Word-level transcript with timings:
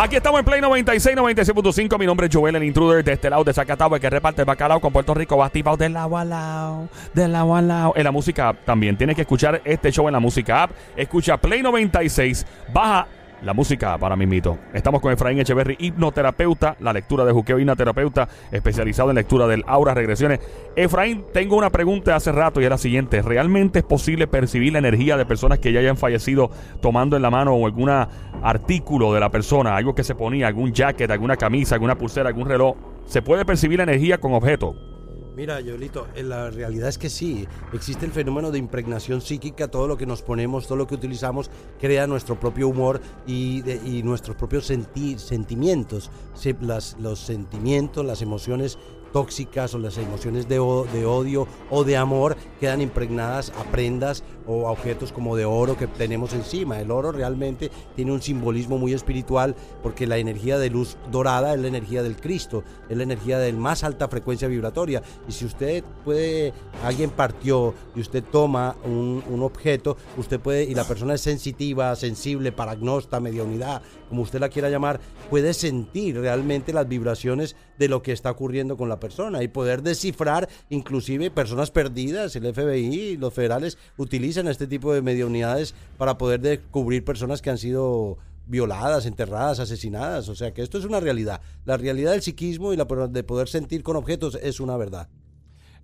Aquí 0.00 0.14
estamos 0.14 0.38
en 0.38 0.44
Play 0.44 0.60
96, 0.60 1.16
96.5. 1.16 1.98
Mi 1.98 2.06
nombre 2.06 2.28
es 2.28 2.34
Joel, 2.34 2.54
el 2.54 2.62
intruder 2.62 3.02
de 3.02 3.14
este 3.14 3.28
lado 3.28 3.42
de 3.42 3.52
Zacatau, 3.52 3.90
que 3.98 4.08
reparte 4.08 4.42
el 4.42 4.46
bacalao 4.46 4.80
con 4.80 4.92
Puerto 4.92 5.12
Rico, 5.12 5.42
activado 5.42 5.76
de 5.76 5.88
lado 5.88 6.16
a 6.16 6.24
lado, 6.24 6.88
de 7.14 7.26
lado 7.26 7.56
a 7.56 7.62
lado. 7.62 7.92
En 7.96 8.04
la 8.04 8.12
música 8.12 8.50
app 8.50 8.64
también. 8.64 8.96
Tienes 8.96 9.16
que 9.16 9.22
escuchar 9.22 9.60
este 9.64 9.90
show 9.90 10.06
en 10.06 10.12
la 10.12 10.20
música 10.20 10.62
app. 10.62 10.70
Escucha 10.96 11.36
Play 11.36 11.62
96, 11.62 12.46
baja 12.72 13.08
la 13.42 13.54
música 13.54 13.96
para 13.98 14.16
mito. 14.16 14.58
Estamos 14.72 15.00
con 15.00 15.12
Efraín 15.12 15.38
Echeverry, 15.38 15.76
hipnoterapeuta, 15.78 16.76
la 16.80 16.92
lectura 16.92 17.24
de 17.24 17.32
juqueo 17.32 17.58
hipnoterapeuta, 17.58 18.28
especializado 18.50 19.10
en 19.10 19.16
lectura 19.16 19.46
del 19.46 19.64
aura, 19.66 19.94
regresiones. 19.94 20.40
Efraín, 20.76 21.24
tengo 21.32 21.56
una 21.56 21.70
pregunta 21.70 22.16
hace 22.16 22.32
rato 22.32 22.60
y 22.60 22.64
es 22.64 22.70
la 22.70 22.78
siguiente. 22.78 23.22
¿Realmente 23.22 23.80
es 23.80 23.84
posible 23.84 24.26
percibir 24.26 24.72
la 24.72 24.80
energía 24.80 25.16
de 25.16 25.26
personas 25.26 25.58
que 25.58 25.72
ya 25.72 25.80
hayan 25.80 25.96
fallecido 25.96 26.50
tomando 26.80 27.16
en 27.16 27.22
la 27.22 27.30
mano 27.30 27.54
o 27.54 27.66
algún 27.66 27.90
artículo 28.42 29.12
de 29.12 29.20
la 29.20 29.30
persona, 29.30 29.76
algo 29.76 29.94
que 29.94 30.04
se 30.04 30.14
ponía, 30.14 30.48
algún 30.48 30.72
jacket, 30.72 31.10
alguna 31.10 31.36
camisa, 31.36 31.76
alguna 31.76 31.96
pulsera, 31.96 32.28
algún 32.28 32.48
reloj? 32.48 32.76
¿Se 33.06 33.22
puede 33.22 33.44
percibir 33.44 33.78
la 33.78 33.84
energía 33.84 34.18
con 34.18 34.34
objetos? 34.34 34.76
Mira, 35.38 35.60
Yolito, 35.60 36.08
eh, 36.16 36.24
la 36.24 36.50
realidad 36.50 36.88
es 36.88 36.98
que 36.98 37.08
sí, 37.08 37.46
existe 37.72 38.04
el 38.04 38.10
fenómeno 38.10 38.50
de 38.50 38.58
impregnación 38.58 39.20
psíquica, 39.20 39.68
todo 39.68 39.86
lo 39.86 39.96
que 39.96 40.04
nos 40.04 40.20
ponemos, 40.20 40.66
todo 40.66 40.74
lo 40.74 40.88
que 40.88 40.96
utilizamos 40.96 41.48
crea 41.80 42.08
nuestro 42.08 42.40
propio 42.40 42.66
humor 42.66 43.00
y, 43.24 43.62
nuestros 44.02 44.34
propios 44.34 44.66
sentimientos. 44.66 46.10
los 46.98 47.20
sentimientos, 47.20 48.04
las 48.04 48.20
emociones 48.20 48.78
tóxicas 49.12 49.74
o 49.74 49.78
las 49.78 49.96
emociones 49.98 50.48
de, 50.48 50.56
de, 50.56 51.06
odio 51.06 51.46
o 51.70 51.84
de 51.84 51.96
amor 51.96 52.36
quedan 52.58 52.80
impregnadas 52.80 53.50
a 53.50 53.62
prendas 53.70 54.24
o 54.48 54.68
objetos 54.68 55.12
como 55.12 55.36
de 55.36 55.44
oro 55.44 55.76
que 55.76 55.86
tenemos 55.86 56.32
encima. 56.32 56.80
El 56.80 56.90
oro 56.90 57.12
realmente 57.12 57.70
tiene 57.94 58.12
un 58.12 58.22
simbolismo 58.22 58.78
muy 58.78 58.92
espiritual 58.92 59.54
porque 59.82 60.06
la 60.06 60.18
energía 60.18 60.58
de 60.58 60.70
luz 60.70 60.96
dorada 61.12 61.54
es 61.54 61.60
la 61.60 61.68
energía 61.68 62.02
del 62.02 62.16
Cristo, 62.16 62.64
es 62.88 62.96
la 62.96 63.04
energía 63.04 63.38
de 63.38 63.52
más 63.52 63.84
alta 63.84 64.08
frecuencia 64.08 64.48
vibratoria. 64.48 65.02
Y 65.28 65.32
si 65.32 65.44
usted 65.44 65.84
puede, 66.04 66.52
alguien 66.82 67.10
partió 67.10 67.74
y 67.94 68.00
usted 68.00 68.24
toma 68.24 68.74
un, 68.84 69.22
un 69.28 69.42
objeto, 69.42 69.96
usted 70.16 70.40
puede, 70.40 70.64
y 70.64 70.74
la 70.74 70.84
persona 70.84 71.14
es 71.14 71.20
sensitiva, 71.20 71.94
sensible, 71.94 72.50
paragnosta, 72.50 73.18
unidad, 73.18 73.82
como 74.08 74.22
usted 74.22 74.40
la 74.40 74.48
quiera 74.48 74.70
llamar, 74.70 75.00
puede 75.28 75.52
sentir 75.52 76.18
realmente 76.18 76.72
las 76.72 76.88
vibraciones 76.88 77.56
de 77.78 77.88
lo 77.88 78.02
que 78.02 78.12
está 78.12 78.30
ocurriendo 78.30 78.76
con 78.76 78.88
la 78.88 78.98
persona 78.98 79.42
y 79.42 79.48
poder 79.48 79.82
descifrar 79.82 80.48
inclusive 80.70 81.30
personas 81.30 81.70
perdidas. 81.70 82.34
El 82.36 82.52
FBI, 82.52 83.16
los 83.18 83.34
federales 83.34 83.78
utilizan 83.96 84.37
este 84.46 84.68
tipo 84.68 84.94
de 84.94 85.02
mediunidades 85.02 85.74
para 85.96 86.18
poder 86.18 86.40
descubrir 86.40 87.04
personas 87.04 87.42
que 87.42 87.50
han 87.50 87.58
sido 87.58 88.18
violadas, 88.46 89.06
enterradas, 89.06 89.58
asesinadas. 89.58 90.28
O 90.28 90.34
sea 90.34 90.52
que 90.52 90.62
esto 90.62 90.78
es 90.78 90.84
una 90.84 91.00
realidad. 91.00 91.40
La 91.64 91.76
realidad 91.76 92.12
del 92.12 92.22
psiquismo 92.22 92.72
y 92.72 92.76
la 92.76 92.84
de 92.84 93.24
poder 93.24 93.48
sentir 93.48 93.82
con 93.82 93.96
objetos 93.96 94.38
es 94.40 94.60
una 94.60 94.76
verdad. 94.76 95.08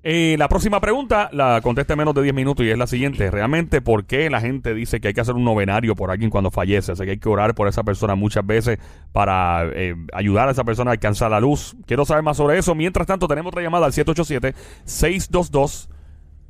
Eh, 0.06 0.36
la 0.38 0.48
próxima 0.48 0.82
pregunta 0.82 1.30
la 1.32 1.62
conteste 1.62 1.94
en 1.94 1.98
menos 1.98 2.14
de 2.14 2.20
10 2.20 2.34
minutos 2.34 2.66
y 2.66 2.70
es 2.70 2.77
la 2.77 2.86
siguiente. 2.86 3.30
¿Realmente 3.30 3.80
por 3.80 4.05
qué 4.05 4.28
la 4.28 4.42
gente 4.42 4.75
dice 4.75 5.00
que 5.00 5.08
hay 5.08 5.14
que 5.14 5.22
hacer 5.22 5.34
un 5.34 5.44
novenario 5.44 5.94
por 5.94 6.10
alguien 6.10 6.28
cuando 6.28 6.50
fallece? 6.50 6.92
O 6.92 6.97
sea, 6.97 7.06
que 7.06 7.12
hay 7.12 7.19
que 7.19 7.28
orar 7.30 7.55
por 7.55 7.69
esa 7.69 7.84
persona 7.84 8.14
muchas 8.14 8.47
veces 8.47 8.78
para 9.12 9.64
eh, 9.72 9.94
ayudar 10.12 10.48
a 10.48 10.50
esa 10.50 10.62
persona 10.62 10.91
a 10.91 10.92
alcanzar 10.92 11.30
la 11.30 11.41
luz. 11.41 11.75
Quiero 11.86 12.05
saber 12.05 12.22
más 12.22 12.36
sobre 12.36 12.58
eso. 12.58 12.75
Mientras 12.75 13.06
tanto, 13.06 13.27
tenemos 13.27 13.48
otra 13.50 13.62
llamada 13.62 13.86
al 13.86 13.94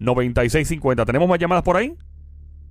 787-622-9650. 0.00 1.06
¿Tenemos 1.06 1.28
más 1.28 1.38
llamadas 1.38 1.64
por 1.64 1.76
ahí? 1.76 1.96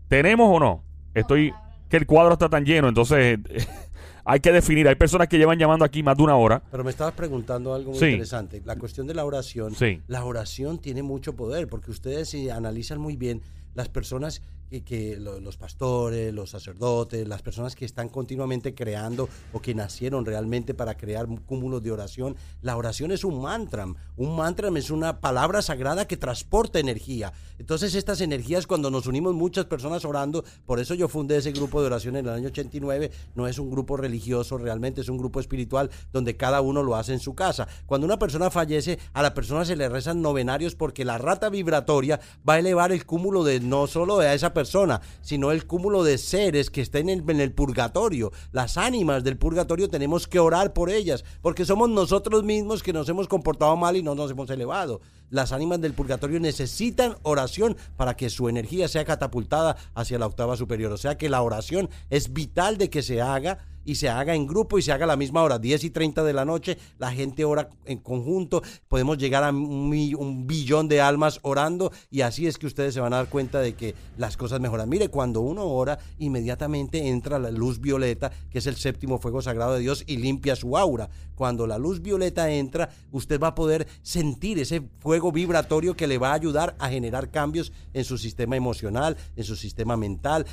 ¿Tenemos 0.07 0.49
o 0.49 0.59
no? 0.59 0.83
Estoy... 1.13 1.53
Que 1.89 1.97
el 1.97 2.07
cuadro 2.07 2.33
está 2.33 2.49
tan 2.49 2.66
lleno, 2.66 2.88
entonces... 2.88 3.39
hay 4.25 4.39
que 4.39 4.52
definir. 4.52 4.88
Hay 4.88 4.95
personas 4.95 5.27
que 5.27 5.38
llevan 5.38 5.59
llamando 5.59 5.85
aquí 5.85 6.01
más 6.03 6.17
de 6.17 6.23
una 6.23 6.35
hora. 6.35 6.63
Pero 6.71 6.83
me 6.83 6.91
estabas 6.91 7.13
preguntando 7.13 7.73
algo 7.73 7.91
muy 7.91 8.00
interesante. 8.00 8.61
La 8.66 8.75
cuestión 8.78 9.07
de 9.07 9.13
la 9.13 9.25
oración. 9.25 9.75
Sí. 9.75 10.01
La 10.07 10.23
oración 10.23 10.79
tiene 10.79 11.03
mucho 11.03 11.35
poder 11.35 11.67
porque 11.67 11.91
ustedes 11.91 12.29
si 12.29 12.50
analizan 12.50 13.00
muy 13.00 13.16
bien 13.16 13.41
las 13.75 13.89
personas 13.89 14.41
que, 14.81 15.17
los 15.19 15.57
pastores, 15.57 16.34
los 16.34 16.50
sacerdotes, 16.50 17.28
las 17.28 17.41
personas 17.41 17.75
que 17.75 17.85
están 17.85 18.09
continuamente 18.09 18.73
creando 18.73 19.29
o 19.51 19.61
que 19.61 19.75
nacieron 19.75 20.25
realmente 20.25 20.73
para 20.73 20.95
crear 20.95 21.28
cúmulos 21.45 21.84
de 21.84 21.91
oración, 21.91 22.35
la 22.61 22.75
oración 22.75 23.11
es 23.11 23.23
un 23.23 23.41
mantra. 23.41 23.85
Un 24.16 24.35
mantra 24.35 24.69
es 24.75 24.89
una 24.89 25.19
palabra 25.19 25.61
sagrada 25.61 26.07
que 26.07 26.17
transporta 26.17 26.79
energía. 26.79 27.34
Entonces 27.59 27.95
estas 27.95 28.22
energías 28.22 28.66
cuando 28.66 28.89
nos 28.89 29.06
unimos 29.06 29.34
muchas 29.34 29.66
personas 29.66 30.05
orando, 30.05 30.44
por 30.66 30.79
eso 30.79 30.95
yo 30.95 31.07
fundé 31.07 31.38
ese 31.38 31.51
grupo 31.51 31.81
de 31.81 31.88
oración 31.88 32.16
en 32.16 32.25
el 32.25 32.34
año 32.34 32.47
89, 32.47 33.11
no 33.35 33.47
es 33.47 33.59
un 33.59 33.69
grupo 33.69 33.97
religioso, 33.97 34.57
realmente 34.57 35.01
es 35.01 35.09
un 35.09 35.17
grupo 35.17 35.40
espiritual 35.40 35.90
donde 36.11 36.35
cada 36.35 36.61
uno 36.61 36.81
lo 36.81 36.95
hace 36.95 37.13
en 37.13 37.19
su 37.19 37.35
casa. 37.35 37.67
Cuando 37.85 38.05
una 38.05 38.19
persona 38.19 38.50
fallece, 38.50 38.97
a 39.13 39.22
la 39.22 39.34
persona 39.34 39.66
se 39.66 39.75
le 39.75 39.90
rezan 39.90 40.22
novenarios 40.22 40.75
porque 40.75 41.05
la 41.05 41.17
rata 41.17 41.50
vibratoria 41.50 42.19
va 42.47 42.53
a 42.53 42.59
elevar 42.59 42.91
el 42.91 43.05
cúmulo 43.05 43.44
de 43.44 43.59
no 43.63 43.88
solo 43.88 44.18
de 44.18 44.34
esa 44.34 44.53
persona, 44.53 45.01
sino 45.22 45.51
el 45.51 45.66
cúmulo 45.66 46.03
de 46.03 46.18
seres 46.18 46.69
que 46.69 46.81
estén 46.81 47.09
en 47.09 47.40
el 47.40 47.51
purgatorio. 47.51 48.31
Las 48.51 48.78
ánimas 48.78 49.24
del 49.24 49.38
purgatorio 49.38 49.90
tenemos 49.90 50.28
que 50.28 50.40
orar 50.40 50.74
por 50.74 50.90
ellas, 50.90 51.24
porque 51.41 51.66
somos 51.66 51.90
nosotros 51.90 52.44
mismos 52.44 52.84
que 52.84 52.94
nos 52.94 53.09
hemos 53.09 53.28
comportado 53.28 53.75
mal 53.75 53.96
y 53.96 54.03
no 54.03 54.16
nos 54.16 54.31
hemos 54.31 54.50
elevado. 54.50 55.02
Las 55.29 55.52
ánimas 55.52 55.81
del 55.81 55.94
purgatorio 55.94 56.40
necesitan 56.40 57.16
oración 57.23 57.75
para 57.97 58.16
que 58.16 58.29
su 58.29 58.50
energía 58.50 58.88
sea 58.88 59.03
catapultada 59.03 59.78
hacia 59.96 60.19
la 60.19 60.28
octava 60.28 60.56
superior. 60.57 60.91
O 60.91 60.97
sea 60.97 61.18
que 61.18 61.29
la 61.29 61.41
oración 61.41 61.90
es 62.09 62.34
vital 62.34 62.78
de 62.78 62.90
que 62.90 63.02
se 63.02 63.19
haga 63.19 63.57
y 63.85 63.95
se 63.95 64.09
haga 64.09 64.35
en 64.35 64.47
grupo 64.47 64.77
y 64.77 64.81
se 64.81 64.91
haga 64.91 65.05
a 65.05 65.07
la 65.07 65.16
misma 65.16 65.44
hora, 65.44 65.59
10 65.59 65.83
y 65.83 65.89
30 65.89 66.23
de 66.23 66.33
la 66.33 66.45
noche, 66.45 66.77
la 66.99 67.11
gente 67.11 67.45
ora 67.45 67.69
en 67.85 67.99
conjunto, 67.99 68.61
podemos 68.88 69.17
llegar 69.17 69.44
a 69.44 69.49
un, 69.49 70.44
billón 70.47 70.88
de 70.88 71.01
almas 71.01 71.39
orando 71.44 71.91
y 72.09 72.22
así 72.22 72.47
es 72.47 72.57
que 72.57 72.67
ustedes 72.67 72.93
se 72.93 72.99
van 72.99 73.13
a 73.13 73.17
dar 73.17 73.29
cuenta 73.29 73.59
de 73.59 73.73
que 73.73 73.95
las 74.17 74.38
cosas 74.38 74.59
mejoran. 74.59 74.89
Mire, 74.89 75.09
cuando 75.09 75.41
uno 75.41 75.66
ora, 75.66 75.99
inmediatamente 76.19 77.07
entra 77.07 77.39
la 77.39 77.51
luz 77.51 77.79
violeta, 77.79 78.31
que 78.49 78.59
es 78.59 78.67
el 78.67 78.75
séptimo 78.75 79.19
fuego 79.19 79.41
sagrado 79.41 79.73
de 79.73 79.81
Dios, 79.81 80.03
y 80.07 80.17
limpia 80.17 80.55
su 80.55 80.77
aura. 80.77 81.09
Cuando 81.35 81.67
la 81.67 81.77
luz 81.77 82.01
violeta 82.01 82.51
entra, 82.51 82.89
usted 83.11 83.39
va 83.39 83.47
a 83.47 83.55
poder 83.55 83.88
sentir 84.01 84.59
ese 84.59 84.81
fuego 84.99 85.31
vibratorio 85.31 85.95
que 85.95 86.07
le 86.07 86.17
va 86.17 86.31
a 86.31 86.35
ayudar 86.35 86.75
a 86.79 86.89
generar 86.89 87.31
cambios 87.31 87.72
en 87.93 88.03
su 88.03 88.17
sistema 88.17 88.55
emocional, 88.55 89.17
en 89.35 89.43
su 89.43 89.55
sistema 89.55 89.97
mental, 89.97 90.45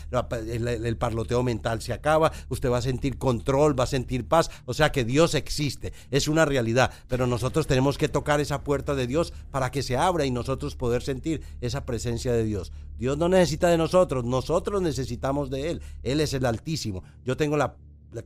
el, 0.49 0.67
el 0.67 0.97
parloteo 0.97 1.43
mental 1.43 1.81
se 1.83 1.93
acaba, 1.93 2.33
usted 2.49 2.71
va 2.71 2.79
a 2.79 2.83
sentir 2.83 3.19
control, 3.21 3.79
va 3.79 3.85
a 3.85 3.87
sentir 3.87 4.27
paz. 4.27 4.51
O 4.65 4.75
sea 4.75 4.91
que 4.91 5.05
Dios 5.05 5.37
existe, 5.37 5.93
es 6.11 6.27
una 6.27 6.45
realidad. 6.45 6.91
Pero 7.07 7.29
nosotros 7.29 7.69
tenemos 7.69 7.97
que 7.97 8.09
tocar 8.09 8.41
esa 8.41 8.65
puerta 8.65 8.97
de 8.97 9.07
Dios 9.07 9.33
para 9.53 9.71
que 9.71 9.85
se 9.85 9.97
abra 9.97 10.27
y 10.27 10.33
nosotros 10.33 10.75
poder 10.75 11.03
sentir 11.03 11.43
esa 11.61 11.87
presencia 11.87 12.33
de 12.33 12.43
Dios. 12.43 12.73
Dios 12.99 13.17
no 13.17 13.29
necesita 13.29 13.69
de 13.69 13.79
nosotros, 13.79 14.25
nosotros 14.25 14.83
necesitamos 14.83 15.51
de 15.51 15.71
Él. 15.71 15.83
Él 16.03 16.21
es 16.21 16.35
el 16.35 16.45
Altísimo. 16.45 17.05
Yo 17.25 17.37
tengo 17.37 17.57
la, 17.57 17.77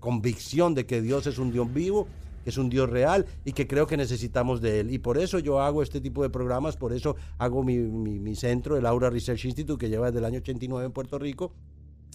convicción 0.00 0.74
de 0.74 0.86
que 0.86 1.02
Dios 1.02 1.26
es 1.26 1.36
un 1.36 1.52
Dios 1.52 1.70
vivo 1.74 2.08
que 2.42 2.50
es 2.50 2.58
un 2.58 2.70
Dios 2.70 2.88
real 2.90 3.24
y 3.44 3.52
que 3.52 3.66
creo 3.66 3.86
que 3.86 3.96
necesitamos 3.96 4.60
de 4.60 4.80
Él. 4.80 4.90
Y 4.90 4.98
por 4.98 5.16
eso 5.16 5.38
yo 5.38 5.60
hago 5.60 5.82
este 5.82 6.00
tipo 6.00 6.22
de 6.22 6.28
programas, 6.28 6.76
por 6.76 6.92
eso 6.92 7.16
hago 7.38 7.64
mi, 7.64 7.78
mi 7.78 8.34
centro, 8.34 8.76
el 8.76 8.84
Aura 8.84 9.08
Research 9.08 9.46
Institute, 9.46 9.80
que 9.80 9.88
lleva 9.88 10.06
desde 10.06 10.18
el 10.18 10.26
año 10.26 10.38
89 10.40 10.84
en 10.84 10.92
Puerto 10.92 11.18
Rico, 11.18 11.52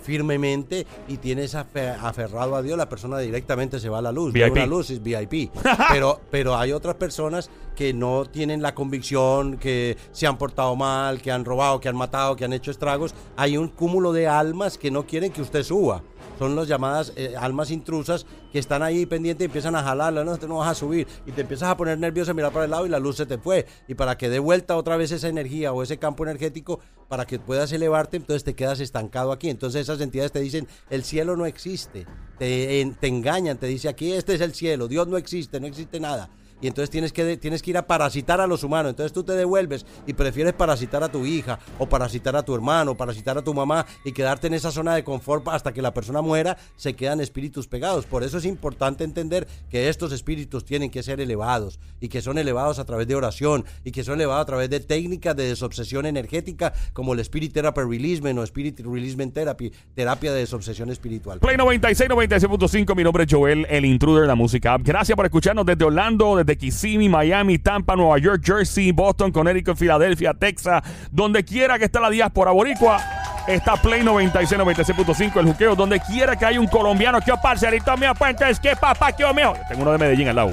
firmemente 0.01 0.85
y 1.07 1.17
tienes 1.17 1.55
afe- 1.55 1.95
aferrado 2.01 2.55
a 2.55 2.61
Dios, 2.61 2.77
la 2.77 2.89
persona 2.89 3.17
directamente 3.19 3.79
se 3.79 3.89
va 3.89 3.99
a 3.99 4.01
la 4.01 4.11
luz. 4.11 4.33
VIP. 4.33 4.51
Una 4.51 4.65
luz 4.65 4.89
es 4.89 5.01
VIP. 5.01 5.51
pero, 5.91 6.19
pero 6.31 6.55
hay 6.55 6.71
otras 6.71 6.95
personas 6.95 7.49
que 7.75 7.93
no 7.93 8.25
tienen 8.25 8.61
la 8.61 8.75
convicción, 8.75 9.57
que 9.57 9.97
se 10.11 10.27
han 10.27 10.37
portado 10.37 10.75
mal, 10.75 11.21
que 11.21 11.31
han 11.31 11.43
robado, 11.43 11.79
que 11.79 11.89
han 11.89 11.95
matado, 11.95 12.35
que 12.35 12.45
han 12.45 12.53
hecho 12.53 12.69
estragos. 12.69 13.15
Hay 13.35 13.57
un 13.57 13.67
cúmulo 13.67 14.13
de 14.13 14.27
almas 14.27 14.77
que 14.77 14.91
no 14.91 15.07
quieren 15.07 15.31
que 15.31 15.41
usted 15.41 15.63
suba. 15.63 16.03
Son 16.43 16.57
las 16.57 16.67
llamadas 16.67 17.13
eh, 17.15 17.35
almas 17.39 17.71
intrusas 17.71 18.25
que 18.51 18.59
están 18.59 18.83
ahí 18.83 19.05
pendientes 19.05 19.45
y 19.45 19.47
empiezan 19.47 19.77
a 19.77 19.81
jalarla, 19.81 20.25
no, 20.25 20.37
te 20.37 20.45
no 20.45 20.57
vas 20.57 20.71
a 20.71 20.75
subir. 20.75 21.07
Y 21.25 21.31
te 21.31 21.39
empiezas 21.39 21.69
a 21.69 21.77
poner 21.77 21.97
nervioso, 21.97 22.31
a 22.31 22.33
mirar 22.33 22.51
para 22.51 22.65
el 22.65 22.71
lado 22.71 22.85
y 22.85 22.89
la 22.89 22.99
luz 22.99 23.15
se 23.15 23.25
te 23.25 23.37
fue. 23.37 23.65
Y 23.87 23.95
para 23.95 24.17
que 24.17 24.27
dé 24.27 24.39
vuelta 24.39 24.75
otra 24.75 24.97
vez 24.97 25.13
esa 25.13 25.29
energía 25.29 25.71
o 25.71 25.81
ese 25.81 25.99
campo 25.99 26.25
energético, 26.25 26.81
para 27.07 27.25
que 27.25 27.39
puedas 27.39 27.71
elevarte, 27.71 28.17
entonces 28.17 28.43
te 28.43 28.55
quedas 28.55 28.81
estancado 28.81 29.31
aquí. 29.31 29.49
Entonces 29.49 29.83
esas 29.83 30.01
entidades 30.01 30.33
te 30.33 30.41
dicen, 30.41 30.67
el 30.89 31.05
cielo 31.05 31.37
no 31.37 31.45
existe. 31.45 32.05
Te, 32.37 32.93
te 32.99 33.07
engañan, 33.07 33.57
te 33.57 33.67
dice, 33.67 33.87
aquí 33.87 34.11
este 34.11 34.35
es 34.35 34.41
el 34.41 34.53
cielo, 34.53 34.89
Dios 34.89 35.07
no 35.07 35.15
existe, 35.15 35.61
no 35.61 35.67
existe 35.67 36.01
nada. 36.01 36.29
Y 36.61 36.67
entonces 36.67 36.89
tienes 36.89 37.11
que, 37.11 37.23
de- 37.25 37.37
tienes 37.37 37.61
que 37.61 37.71
ir 37.71 37.77
a 37.77 37.87
parasitar 37.87 38.39
a 38.41 38.47
los 38.47 38.63
humanos. 38.63 38.91
Entonces 38.91 39.11
tú 39.11 39.23
te 39.23 39.33
devuelves 39.33 39.85
y 40.07 40.13
prefieres 40.13 40.53
parasitar 40.53 41.03
a 41.03 41.09
tu 41.09 41.25
hija, 41.25 41.59
o 41.79 41.87
parasitar 41.87 42.35
a 42.35 42.43
tu 42.43 42.55
hermano, 42.55 42.91
o 42.91 42.95
parasitar 42.97 43.37
a 43.37 43.41
tu 43.41 43.53
mamá 43.53 43.85
y 44.05 44.11
quedarte 44.13 44.47
en 44.47 44.53
esa 44.53 44.71
zona 44.71 44.95
de 44.95 45.03
confort 45.03 45.47
hasta 45.49 45.73
que 45.73 45.81
la 45.81 45.93
persona 45.93 46.21
muera, 46.21 46.57
se 46.75 46.93
quedan 46.95 47.19
espíritus 47.21 47.67
pegados. 47.67 48.05
Por 48.05 48.23
eso 48.23 48.37
es 48.37 48.45
importante 48.45 49.03
entender 49.03 49.47
que 49.69 49.89
estos 49.89 50.11
espíritus 50.13 50.63
tienen 50.65 50.89
que 50.89 51.03
ser 51.03 51.19
elevados 51.19 51.79
y 51.99 52.07
que 52.09 52.21
son 52.21 52.37
elevados 52.37 52.79
a 52.79 52.85
través 52.85 53.07
de 53.07 53.15
oración 53.15 53.65
y 53.83 53.91
que 53.91 54.03
son 54.03 54.15
elevados 54.15 54.43
a 54.43 54.45
través 54.45 54.69
de 54.69 54.79
técnicas 54.79 55.35
de 55.35 55.47
desobsesión 55.47 56.05
energética 56.05 56.73
como 56.93 57.13
el 57.13 57.19
Spirit 57.19 57.53
Therapy 57.53 57.81
Releasement 57.81 58.39
o 58.39 58.43
Spirit 58.43 58.79
Releasement 58.79 59.33
Therapy, 59.33 59.71
terapia 59.95 60.31
de 60.31 60.39
desobsesión 60.39 60.89
espiritual. 60.91 61.39
Play 61.39 61.57
96, 61.57 62.09
96.5. 62.09 62.95
Mi 62.95 63.03
nombre 63.03 63.23
es 63.23 63.33
Joel, 63.33 63.65
el 63.69 63.85
intruder, 63.85 64.27
la 64.27 64.35
música. 64.35 64.77
Gracias 64.79 65.15
por 65.15 65.25
escucharnos 65.25 65.65
desde 65.65 65.85
Orlando, 65.85 66.35
desde 66.37 66.42
Kissimmee, 66.57 67.09
Miami, 67.09 67.57
Tampa, 67.59 67.95
Nueva 67.95 68.17
York, 68.17 68.41
Jersey, 68.43 68.91
Boston, 68.91 69.31
Connecticut, 69.31 69.77
Filadelfia, 69.77 70.33
Texas. 70.33 70.83
Donde 71.11 71.43
quiera 71.43 71.79
que 71.79 71.85
esté 71.85 71.99
la 71.99 72.09
diáspora 72.09 72.51
boricua, 72.51 72.99
está 73.47 73.75
Play 73.75 74.03
96, 74.03 74.59
96.5. 74.61 75.39
El 75.39 75.45
juqueo. 75.47 75.75
Donde 75.75 75.99
quiera 75.99 76.35
que 76.35 76.45
haya 76.45 76.59
un 76.59 76.67
colombiano, 76.67 77.19
que 77.21 77.33
parcerito 77.41 77.95
mío, 77.97 78.13
entonces, 78.19 78.59
¿qué 78.59 78.75
papá, 78.75 79.11
qué 79.11 79.25
mío? 79.33 79.53
Tengo 79.67 79.81
uno 79.81 79.91
de 79.91 79.97
Medellín 79.97 80.27
al 80.29 80.35
lado. 80.35 80.51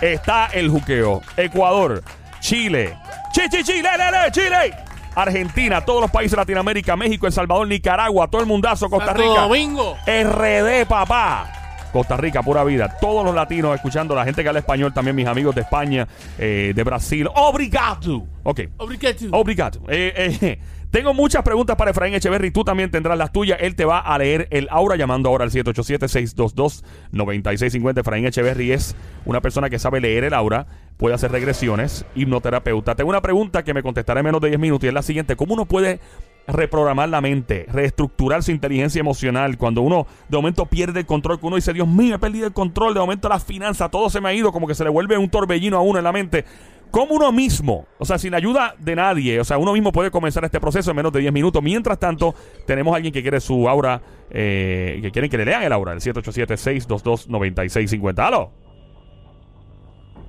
Está 0.00 0.46
el 0.46 0.68
juqueo. 0.68 1.22
Ecuador, 1.36 2.02
Chile, 2.40 2.96
Chichi, 3.32 3.62
Chile, 3.62 3.88
Lele, 3.96 4.30
Chile. 4.30 4.74
Argentina, 5.14 5.80
todos 5.80 6.02
los 6.02 6.10
países 6.10 6.32
de 6.32 6.36
Latinoamérica, 6.36 6.94
México, 6.94 7.26
El 7.26 7.32
Salvador, 7.32 7.66
Nicaragua, 7.66 8.28
todo 8.28 8.42
el 8.42 8.46
mundazo, 8.46 8.90
Costa 8.90 9.06
Santo 9.06 9.22
Rica. 9.22 9.40
Domingo. 9.42 9.96
RD, 10.06 10.86
papá. 10.86 11.50
Costa 11.96 12.16
Rica, 12.18 12.42
pura 12.42 12.62
vida. 12.62 12.94
Todos 13.00 13.24
los 13.24 13.34
latinos 13.34 13.74
escuchando, 13.74 14.14
la 14.14 14.26
gente 14.26 14.42
que 14.42 14.48
habla 14.48 14.60
español, 14.60 14.92
también 14.92 15.16
mis 15.16 15.26
amigos 15.26 15.54
de 15.54 15.62
España, 15.62 16.06
eh, 16.38 16.74
de 16.76 16.84
Brasil. 16.84 17.26
Obrigado. 17.34 18.26
Ok. 18.42 18.60
Obrigado. 18.76 19.16
Obrigado. 19.32 19.80
Eh, 19.88 20.36
eh, 20.42 20.58
tengo 20.90 21.14
muchas 21.14 21.42
preguntas 21.42 21.74
para 21.74 21.92
Efraín 21.92 22.12
Echeverry. 22.12 22.50
Tú 22.50 22.64
también 22.64 22.90
tendrás 22.90 23.16
las 23.16 23.32
tuyas. 23.32 23.56
Él 23.62 23.74
te 23.76 23.86
va 23.86 24.00
a 24.00 24.18
leer 24.18 24.46
el 24.50 24.68
aura 24.70 24.96
llamando 24.96 25.30
ahora 25.30 25.44
al 25.44 25.50
787-622-9650. 25.52 28.00
Efraín 28.00 28.26
Echeverry 28.26 28.72
es 28.72 28.94
una 29.24 29.40
persona 29.40 29.70
que 29.70 29.78
sabe 29.78 30.02
leer 30.02 30.24
el 30.24 30.34
aura, 30.34 30.66
puede 30.98 31.14
hacer 31.14 31.32
regresiones, 31.32 32.04
hipnoterapeuta. 32.14 32.94
Tengo 32.94 33.08
una 33.08 33.22
pregunta 33.22 33.64
que 33.64 33.72
me 33.72 33.82
contestará 33.82 34.20
en 34.20 34.26
menos 34.26 34.42
de 34.42 34.48
10 34.48 34.60
minutos 34.60 34.84
y 34.84 34.88
es 34.88 34.94
la 34.94 35.00
siguiente. 35.00 35.34
¿Cómo 35.34 35.54
uno 35.54 35.64
puede 35.64 35.98
reprogramar 36.46 37.08
la 37.08 37.20
mente, 37.20 37.66
reestructurar 37.68 38.42
su 38.42 38.52
inteligencia 38.52 39.00
emocional 39.00 39.58
cuando 39.58 39.82
uno 39.82 40.06
de 40.28 40.36
momento 40.36 40.66
pierde 40.66 41.00
el 41.00 41.06
control, 41.06 41.40
que 41.40 41.46
uno 41.46 41.56
dice, 41.56 41.72
Dios 41.72 41.88
mío, 41.88 42.16
he 42.16 42.18
perdido 42.18 42.46
el 42.46 42.52
control, 42.52 42.94
de 42.94 43.00
momento 43.00 43.28
las 43.28 43.44
finanzas, 43.44 43.90
todo 43.90 44.08
se 44.10 44.20
me 44.20 44.28
ha 44.28 44.34
ido, 44.34 44.52
como 44.52 44.66
que 44.66 44.74
se 44.74 44.84
le 44.84 44.90
vuelve 44.90 45.18
un 45.18 45.28
torbellino 45.28 45.76
a 45.76 45.80
uno 45.80 45.98
en 45.98 46.04
la 46.04 46.12
mente. 46.12 46.44
¿Cómo 46.90 47.14
uno 47.14 47.32
mismo, 47.32 47.86
o 47.98 48.04
sea, 48.04 48.16
sin 48.16 48.34
ayuda 48.34 48.74
de 48.78 48.96
nadie, 48.96 49.40
o 49.40 49.44
sea, 49.44 49.58
uno 49.58 49.72
mismo 49.72 49.92
puede 49.92 50.10
comenzar 50.10 50.44
este 50.44 50.60
proceso 50.60 50.90
en 50.90 50.96
menos 50.96 51.12
de 51.12 51.20
10 51.20 51.32
minutos? 51.32 51.62
Mientras 51.62 51.98
tanto, 51.98 52.34
tenemos 52.64 52.92
a 52.92 52.96
alguien 52.96 53.12
que 53.12 53.22
quiere 53.22 53.40
su 53.40 53.68
aura, 53.68 54.00
eh, 54.30 55.00
que 55.02 55.10
quieren 55.10 55.30
que 55.30 55.36
le 55.36 55.44
lean 55.44 55.64
el 55.64 55.72
aura, 55.72 55.92
el 55.92 56.00
787-622-9650. 56.00 58.24
¿Aló? 58.24 58.52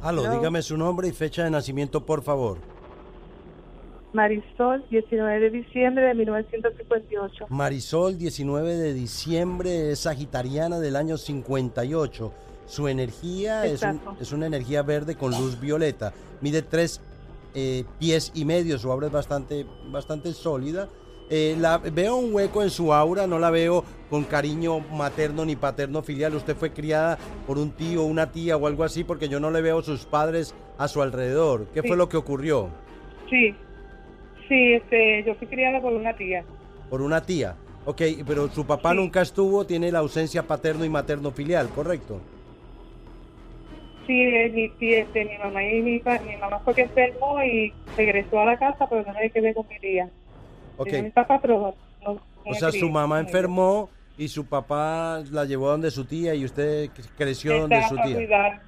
Aló, 0.01 0.29
dígame 0.29 0.61
su 0.61 0.77
nombre 0.77 1.07
y 1.07 1.11
fecha 1.11 1.43
de 1.43 1.51
nacimiento, 1.51 2.05
por 2.05 2.23
favor. 2.23 2.59
Marisol, 4.13 4.86
19 4.89 5.39
de 5.39 5.50
diciembre 5.50 6.06
de 6.06 6.13
1958. 6.15 7.45
Marisol, 7.50 8.18
19 8.18 8.75
de 8.75 8.94
diciembre, 8.94 9.92
es 9.92 10.00
sagitariana 10.00 10.80
del 10.80 10.95
año 10.95 11.18
58. 11.18 12.31
Su 12.65 12.88
energía 12.88 13.65
es, 13.65 13.81
un- 13.83 13.89
Exacto. 13.89 14.18
es 14.21 14.31
una 14.31 14.48
energía 14.48 14.81
verde 14.81 15.15
con 15.15 15.31
luz 15.31 15.59
violeta. 15.59 16.13
Mide 16.42 16.62
tres 16.62 17.01
eh, 17.54 17.86
pies 18.00 18.31
y 18.36 18.45
medio, 18.45 18.77
su 18.77 18.92
aura 18.92 19.07
es 19.07 19.13
bastante, 19.13 19.65
bastante 19.89 20.33
sólida. 20.33 20.88
Eh, 21.30 21.57
la, 21.59 21.77
veo 21.77 22.15
un 22.15 22.33
hueco 22.33 22.63
en 22.63 22.69
su 22.69 22.94
aura, 22.94 23.27
no 23.27 23.39
la 23.39 23.50
veo 23.50 23.83
con 24.09 24.24
cariño 24.24 24.80
materno 24.80 25.44
ni 25.44 25.56
paterno 25.57 26.01
filial. 26.01 26.36
Usted 26.36 26.56
fue 26.56 26.71
criada 26.71 27.18
por 27.45 27.57
un 27.57 27.71
tío, 27.71 28.04
una 28.04 28.31
tía 28.31 28.56
o 28.57 28.68
algo 28.68 28.83
así, 28.83 29.04
porque 29.04 29.27
yo 29.27 29.39
no 29.39 29.51
le 29.51 29.62
veo 29.62 29.81
sus 29.81 30.06
padres 30.06 30.56
a 30.77 30.88
su 30.88 31.01
alrededor. 31.01 31.68
¿Qué 31.74 31.81
Sí. 31.81 31.88
fue 31.89 31.98
lo 31.98 32.07
que 32.09 32.18
ocurrió? 32.18 32.69
Sí, 33.30 33.54
sí, 34.47 34.73
este, 34.73 35.23
yo 35.25 35.35
fui 35.35 35.47
criada 35.47 35.81
por 35.81 35.94
una 35.94 36.13
tía. 36.15 36.44
Por 36.89 37.01
una 37.01 37.21
tía. 37.21 37.55
Ok, 37.85 38.01
pero 38.25 38.49
su 38.49 38.65
papá 38.65 38.91
Sí. 38.91 38.97
nunca 38.97 39.21
estuvo, 39.21 39.65
tiene 39.65 39.91
la 39.91 39.99
ausencia 39.99 40.44
paterno 40.44 40.83
y 40.85 40.89
materno 40.89 41.31
filial, 41.31 41.69
¿correcto? 41.69 42.19
Sí, 44.05 44.21
eh, 44.21 44.49
mi, 44.79 44.94
este, 44.94 45.25
mi 45.25 45.38
mamá 45.38 45.63
y 45.63 45.81
mi, 45.81 45.91
mi 46.01 46.38
mamá 46.39 46.59
fue 46.59 46.73
que 46.73 46.81
enfermó 46.83 47.44
y 47.44 47.73
regresó 47.97 48.39
a 48.39 48.45
la 48.45 48.57
casa, 48.57 48.88
pero 48.89 49.03
no 49.05 49.13
me 49.13 49.29
quedé 49.29 49.53
con 49.53 49.67
mi 49.67 49.79
tía. 49.79 50.09
Ok, 50.77 50.85
Tenía 50.85 51.03
mi 51.03 51.09
papá, 51.11 51.39
pero 51.41 51.75
no, 52.05 52.13
no 52.13 52.21
o 52.45 52.53
sea, 52.53 52.69
crié 52.69 52.79
su 52.81 52.89
mamá 52.89 53.19
enfermó 53.19 53.89
y 54.17 54.29
su 54.29 54.45
papá 54.45 55.21
la 55.31 55.44
llevó 55.45 55.69
donde 55.69 55.91
su 55.91 56.05
tía 56.05 56.33
y 56.35 56.45
usted 56.45 56.89
cre- 56.91 57.09
creció 57.17 57.59
donde 57.59 57.81
su 57.83 57.95
tía. 57.95 58.15
cuidar. 58.15 58.61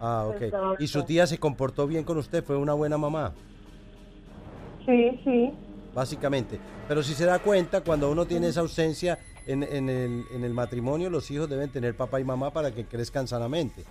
Ah, 0.00 0.26
ok. 0.28 0.42
Exacto. 0.42 0.76
¿Y 0.78 0.86
su 0.86 1.02
tía 1.04 1.26
se 1.26 1.38
comportó 1.38 1.86
bien 1.86 2.04
con 2.04 2.18
usted? 2.18 2.44
¿Fue 2.44 2.56
una 2.56 2.74
buena 2.74 2.96
mamá? 2.96 3.32
Sí, 4.86 5.20
sí, 5.24 5.52
Básicamente. 5.94 6.58
Pero 6.88 7.02
si 7.02 7.14
se 7.14 7.24
da 7.24 7.38
cuenta, 7.38 7.80
cuando 7.80 8.10
uno 8.10 8.26
tiene 8.26 8.48
esa 8.48 8.60
ausencia 8.60 9.18
en, 9.46 9.62
en 9.62 9.88
el, 9.88 10.24
en 10.30 10.44
el 10.44 10.52
matrimonio, 10.52 11.08
los 11.08 11.30
hijos 11.30 11.48
deben 11.48 11.70
tener 11.70 11.96
papá 11.96 12.20
y 12.20 12.24
mamá 12.24 12.52
para 12.52 12.70
que 12.72 12.84
crezcan 12.84 13.26
sanamente. 13.26 13.84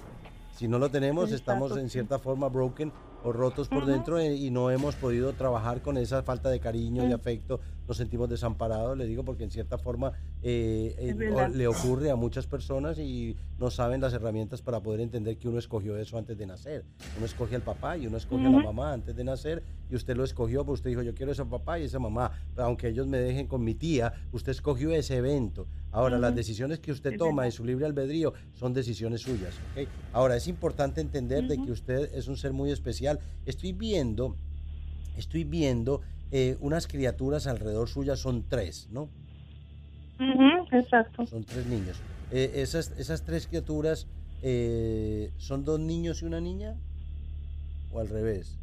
Si 0.56 0.68
no 0.68 0.78
lo 0.78 0.90
tenemos, 0.90 1.32
Exacto, 1.32 1.52
estamos 1.52 1.78
en 1.78 1.90
cierta 1.90 2.20
forma 2.20 2.48
broken 2.48 2.94
o 3.24 3.34
rotos 3.34 3.68
por 3.68 3.86
dentro 3.86 4.20
eh, 4.20 4.36
y 4.36 4.52
no 4.52 4.70
hemos 4.70 4.96
podido 4.96 5.34
trabajar 5.34 5.82
con 5.82 5.98
esa 5.98 6.22
falta 6.24 6.50
de 6.50 6.60
cariño 6.60 7.10
y 7.10 7.12
afecto. 7.12 7.60
Nos 7.88 7.98
sentimos 7.98 8.30
desamparados, 8.30 8.98
le 8.98 9.06
digo, 9.06 9.24
porque 9.24 9.44
en 9.44 9.51
cierta 9.51 9.77
forma 9.77 10.13
eh, 10.42 10.96
eh, 10.98 11.50
le 11.54 11.68
ocurre 11.68 12.10
a 12.10 12.15
muchas 12.15 12.48
personas 12.48 12.98
y 12.98 13.36
no 13.60 13.70
saben 13.70 14.01
las 14.01 14.13
herramientas 14.13 14.62
para 14.62 14.82
poder 14.82 15.01
entender 15.01 15.38
que 15.38 15.48
uno 15.48 15.60
escogió 15.60 15.98
eso 15.98 16.18
antes 16.18 16.38
de 16.38 16.46
nacer. 16.46 16.86
Uno 17.18 17.25
escoge 17.25 17.56
al 17.56 17.62
papá 17.62 17.98
y 17.98 18.08
uno 18.08 18.18
escoge 18.18 18.46
a 18.46 18.50
la 18.50 18.63
mamá 18.63 18.94
antes 18.94 19.15
de 19.15 19.24
nacer 19.24 19.63
y 19.89 19.96
usted 19.96 20.18
lo 20.18 20.24
escogió, 20.24 20.65
porque 20.65 20.75
usted 20.75 20.89
dijo, 20.89 21.01
yo 21.01 21.13
quiero 21.13 21.32
ese 21.32 21.46
papá 21.46 21.80
y 21.80 21.84
esa 21.84 22.00
mamá. 22.00 22.32
Pero 22.54 22.68
aunque 22.68 22.88
ellos 22.89 23.08
me 23.08 23.18
dejen 23.18 23.48
con 23.48 23.63
mi 23.63 23.75
tía, 23.75 24.13
usted 24.32 24.51
escogió 24.51 24.92
ese 24.92 25.18
evento. 25.18 25.68
Ahora, 25.92 26.18
las 26.18 26.36
decisiones 26.36 26.80
que 26.80 26.92
usted 26.92 27.18
toma 27.18 27.46
en 27.46 27.54
su 27.54 27.63
libre 27.63 27.86
albedrío 27.86 28.34
son 28.54 28.74
decisiones 28.74 29.22
suyas. 29.22 29.54
¿ok? 29.72 29.88
Ahora, 30.12 30.36
es 30.36 30.48
importante 30.48 31.00
entender 31.00 31.48
de 31.48 31.56
que 31.56 31.72
usted 31.72 32.13
es 32.13 32.27
un 32.27 32.36
ser 32.36 32.51
muy 32.51 32.72
especial. 32.72 33.20
Estoy 33.46 33.72
viendo, 33.72 34.36
estoy 35.15 35.46
viendo 35.46 36.01
eh, 36.38 36.58
unas 36.60 36.86
criaturas 36.86 37.48
alrededor 37.48 37.88
suyas, 37.88 38.20
son 38.20 38.44
tres, 38.50 38.89
¿no? 38.92 39.04
Ujú, 40.20 40.75
exacto. 40.75 41.25
Son 41.27 41.46
tres 41.46 41.65
niños. 41.65 41.98
Eh, 42.30 42.51
esas, 42.56 42.92
esas 43.00 43.24
tres 43.24 43.48
criaturas, 43.48 44.06
eh, 44.42 45.32
¿son 45.38 45.63
dos 45.63 45.80
niños 45.80 46.22
y 46.22 46.25
una 46.25 46.42
niña? 46.42 46.75
¿O 47.89 48.01
al 48.01 48.10
revés? 48.10 48.58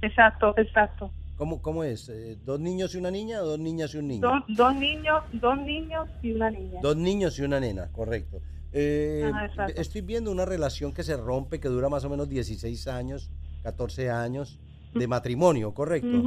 Exacto, 0.00 0.54
exacto. 0.56 1.10
¿Cómo, 1.36 1.60
cómo 1.60 1.82
es? 1.82 2.08
Eh, 2.08 2.36
¿Dos 2.44 2.60
niños 2.60 2.94
y 2.94 2.98
una 2.98 3.10
niña 3.10 3.42
o 3.42 3.46
dos 3.46 3.58
niñas 3.58 3.94
y 3.94 3.98
un 3.98 4.06
niño? 4.06 4.28
Dos, 4.28 4.56
dos 4.56 4.74
niños, 4.76 5.20
dos 5.32 5.58
niños 5.58 6.08
y 6.22 6.30
una 6.30 6.50
niña. 6.52 6.80
Dos 6.80 6.96
niños 6.96 7.36
y 7.40 7.42
una 7.42 7.58
nena, 7.58 7.88
correcto. 7.90 8.40
Eh, 8.72 9.28
estoy 9.74 10.02
viendo 10.02 10.30
una 10.30 10.44
relación 10.44 10.92
que 10.92 11.02
se 11.02 11.16
rompe, 11.16 11.58
que 11.58 11.68
dura 11.68 11.88
más 11.88 12.04
o 12.04 12.10
menos 12.10 12.28
16 12.28 12.86
años, 12.86 13.28
14 13.64 14.08
años 14.08 14.60
de 14.94 15.08
matrimonio, 15.08 15.74
correcto. 15.74 16.22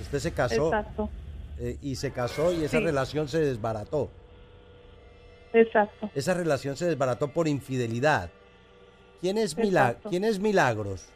Usted 0.00 0.18
se 0.18 0.32
casó 0.32 0.66
Exacto, 0.66 1.08
eh, 1.58 1.76
y 1.82 1.96
se 1.96 2.10
casó 2.12 2.52
y 2.52 2.64
esa 2.64 2.78
Sí. 2.78 2.84
relación 2.84 3.28
se 3.28 3.40
desbarató. 3.40 4.10
exacto. 5.52 6.10
Esa 6.14 6.34
relación 6.34 6.76
se 6.76 6.86
desbarató 6.86 7.28
por 7.28 7.48
infidelidad. 7.48 8.30
¿Quién 9.20 9.38
es, 9.38 9.56
Mila- 9.56 9.88
Exacto. 9.88 10.10
¿quién 10.10 10.24
es 10.24 10.38
Milagros? 10.38 11.08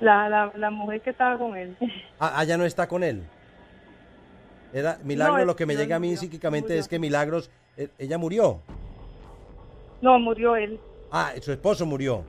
La, 0.00 0.28
la, 0.28 0.52
la 0.56 0.70
mujer 0.70 1.00
que 1.00 1.10
estaba 1.10 1.38
con 1.38 1.56
él. 1.56 1.76
Ah, 2.20 2.32
ah, 2.36 2.44
ya 2.44 2.56
no 2.58 2.64
está 2.64 2.86
con 2.88 3.02
él. 3.04 3.22
Era 4.72 4.98
Milagro, 5.04 5.38
No, 5.38 5.44
lo 5.44 5.56
que 5.56 5.64
me 5.64 5.76
llega 5.76 5.96
a 5.96 5.98
mí 5.98 6.08
murió, 6.08 6.20
psíquicamente 6.20 6.68
murió. 6.68 6.80
es 6.80 6.88
que 6.88 6.98
Milagros, 6.98 7.50
eh, 7.76 7.88
ella 7.98 8.18
murió. 8.18 8.60
No, 10.02 10.18
murió 10.18 10.56
él. 10.56 10.78
Ah, 11.10 11.32
su 11.40 11.52
esposo 11.52 11.86
murió. 11.86 12.24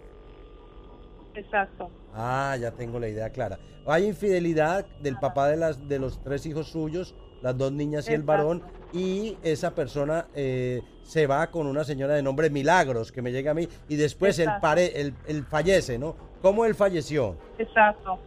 Exacto. 1.38 1.89
Ah, 2.13 2.58
ya 2.60 2.72
tengo 2.72 3.00
la 3.00 3.08
idea 3.08 3.29
clara. 3.29 3.60
Hay 3.86 4.06
infidelidad 4.06 4.86
del 5.01 5.17
papá 5.17 5.48
de, 5.48 5.58
las, 5.58 5.88
de 5.88 6.00
los 6.00 6.22
tres 6.24 6.46
hijos 6.46 6.67
suyos, 6.67 7.15
las 7.41 7.56
dos 7.58 7.72
niñas 7.72 8.10
y 8.10 8.13
el 8.13 8.24
varón, 8.24 8.63
y 8.91 9.38
esa 9.44 9.75
persona 9.75 10.25
eh, 10.34 10.82
se 11.03 11.27
va 11.27 11.48
con 11.51 11.67
una 11.67 11.84
señora 11.84 12.15
de 12.15 12.24
nombre 12.24 12.50
Milagros, 12.50 13.12
que 13.12 13.22
me 13.22 13.32
llega 13.32 13.51
a 13.51 13.53
mí, 13.53 13.70
y 13.88 13.96
después 13.96 14.39
él, 14.39 14.50
pare, 14.60 15.00
él, 15.00 15.13
él 15.27 15.46
fallece, 15.46 16.00
¿no? 16.00 16.15
¿Cómo 16.41 16.65
él 16.65 16.74
falleció? 16.74 17.36
Exacto. 17.60 18.17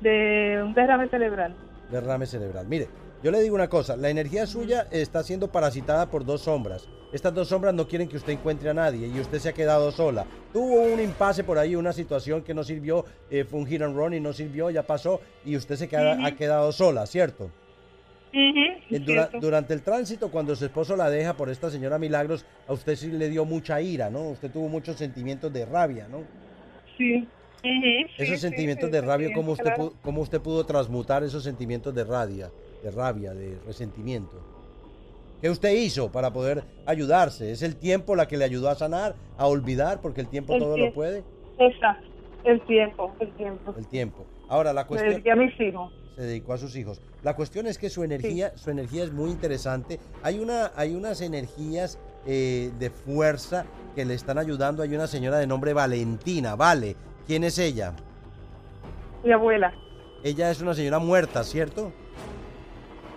De 0.00 0.62
un 0.62 0.72
derrame 0.74 1.08
cerebral. 1.08 1.54
Derrame 1.90 2.26
cerebral. 2.26 2.66
Mire, 2.68 2.88
yo 3.22 3.32
le 3.32 3.40
digo 3.40 3.56
una 3.56 3.68
cosa, 3.68 3.96
la 3.96 4.08
energía 4.08 4.46
suya 4.46 4.86
está 4.92 5.24
siendo 5.24 5.50
parasitada 5.50 6.06
por 6.06 6.24
dos 6.24 6.42
sombras. 6.42 6.88
Estas 7.12 7.32
dos 7.34 7.48
sombras 7.48 7.72
no 7.72 7.88
quieren 7.88 8.06
que 8.06 8.16
usted 8.18 8.34
encuentre 8.34 8.68
a 8.68 8.74
nadie 8.74 9.06
y 9.06 9.18
usted 9.18 9.38
se 9.38 9.48
ha 9.48 9.52
quedado 9.54 9.90
sola. 9.90 10.26
Tuvo 10.52 10.82
un 10.82 11.00
impasse 11.00 11.42
por 11.42 11.56
ahí, 11.56 11.74
una 11.74 11.92
situación 11.92 12.42
que 12.42 12.52
no 12.52 12.62
sirvió, 12.62 13.04
eh, 13.30 13.44
fue 13.44 13.60
un 13.60 13.66
hit 13.66 13.80
and 13.80 13.96
run 13.96 14.12
y 14.12 14.20
no 14.20 14.32
sirvió, 14.34 14.68
ya 14.70 14.82
pasó 14.82 15.20
y 15.44 15.56
usted 15.56 15.76
se 15.76 15.88
queda- 15.88 16.18
ha 16.26 16.36
quedado 16.36 16.70
sola, 16.70 17.04
Eh, 18.30 18.98
dura- 19.00 19.28
cierto. 19.28 19.40
durante 19.40 19.72
el 19.72 19.80
tránsito, 19.82 20.30
cuando 20.30 20.54
su 20.54 20.66
esposo 20.66 20.96
la 20.96 21.08
deja 21.08 21.34
por 21.34 21.48
esta 21.48 21.70
señora 21.70 21.98
Milagros, 21.98 22.44
a 22.66 22.74
usted 22.74 22.94
sí 22.94 23.10
le 23.10 23.30
dio 23.30 23.46
mucha 23.46 23.80
ira, 23.80 24.10
¿no? 24.10 24.28
Usted 24.28 24.50
tuvo 24.50 24.68
muchos 24.68 24.96
sentimientos 24.96 25.50
de 25.50 25.64
rabia, 25.64 26.08
¿no? 26.08 26.24
Sí. 26.98 27.26
Esos 28.18 28.36
sí, 28.36 28.38
sentimientos 28.38 28.86
sí, 28.86 28.92
de 28.92 29.00
rabia, 29.00 29.30
¿cómo 29.34 29.52
usted, 29.52 29.64
claro. 29.64 29.78
pudo, 29.90 29.94
¿cómo 30.02 30.20
usted 30.20 30.40
pudo 30.40 30.64
transmutar 30.64 31.24
esos 31.24 31.42
sentimientos 31.42 31.94
de 31.94 32.04
rabia, 32.04 32.50
de 32.82 32.90
rabia, 32.90 33.32
de 33.32 33.58
resentimiento? 33.66 34.57
¿Qué 35.40 35.50
usted 35.50 35.70
hizo 35.72 36.10
para 36.10 36.32
poder 36.32 36.64
ayudarse? 36.86 37.52
¿Es 37.52 37.62
el 37.62 37.76
tiempo 37.76 38.16
la 38.16 38.26
que 38.26 38.36
le 38.36 38.44
ayudó 38.44 38.68
a 38.70 38.74
sanar, 38.74 39.14
a 39.36 39.46
olvidar, 39.46 40.00
porque 40.00 40.20
el 40.20 40.28
tiempo 40.28 40.54
El 40.54 40.60
todo 40.60 40.76
lo 40.76 40.92
puede? 40.92 41.22
Exacto. 41.58 42.06
El 42.44 42.60
tiempo, 42.66 43.14
el 43.20 43.32
tiempo. 43.32 43.74
El 43.76 43.86
tiempo. 43.86 44.26
Ahora, 44.48 44.72
la 44.72 44.82
Me 44.82 44.88
cuestión... 44.88 45.12
dediqué 45.12 45.30
a 45.30 45.36
mis 45.36 45.60
hijos. 45.60 45.92
se 46.16 46.22
dedicó 46.22 46.52
a 46.54 46.58
sus 46.58 46.74
hijos. 46.76 47.00
La 47.22 47.36
cuestión 47.36 47.66
es 47.66 47.78
que 47.78 47.90
su 47.90 48.02
energía, 48.02 48.56
su 48.56 48.70
energía 48.70 49.04
es 49.04 49.12
muy 49.12 49.30
interesante. 49.30 50.00
Hay 50.22 50.38
una, 50.38 50.72
hay 50.74 50.94
unas 50.94 51.20
energías 51.20 51.98
eh, 52.26 52.70
de 52.78 52.90
fuerza 52.90 53.66
que 53.94 54.04
le 54.04 54.14
están 54.14 54.38
ayudando. 54.38 54.82
Hay 54.82 54.94
una 54.94 55.06
señora 55.06 55.38
de 55.38 55.46
nombre 55.46 55.72
Valentina, 55.72 56.56
Vale. 56.56 56.96
¿Quién 57.26 57.44
es 57.44 57.58
ella? 57.58 57.92
Mi 59.22 59.32
abuela. 59.32 59.72
Ella 60.24 60.50
es 60.50 60.60
una 60.62 60.74
señora 60.74 60.98
muerta, 60.98 61.44
¿cierto? 61.44 61.92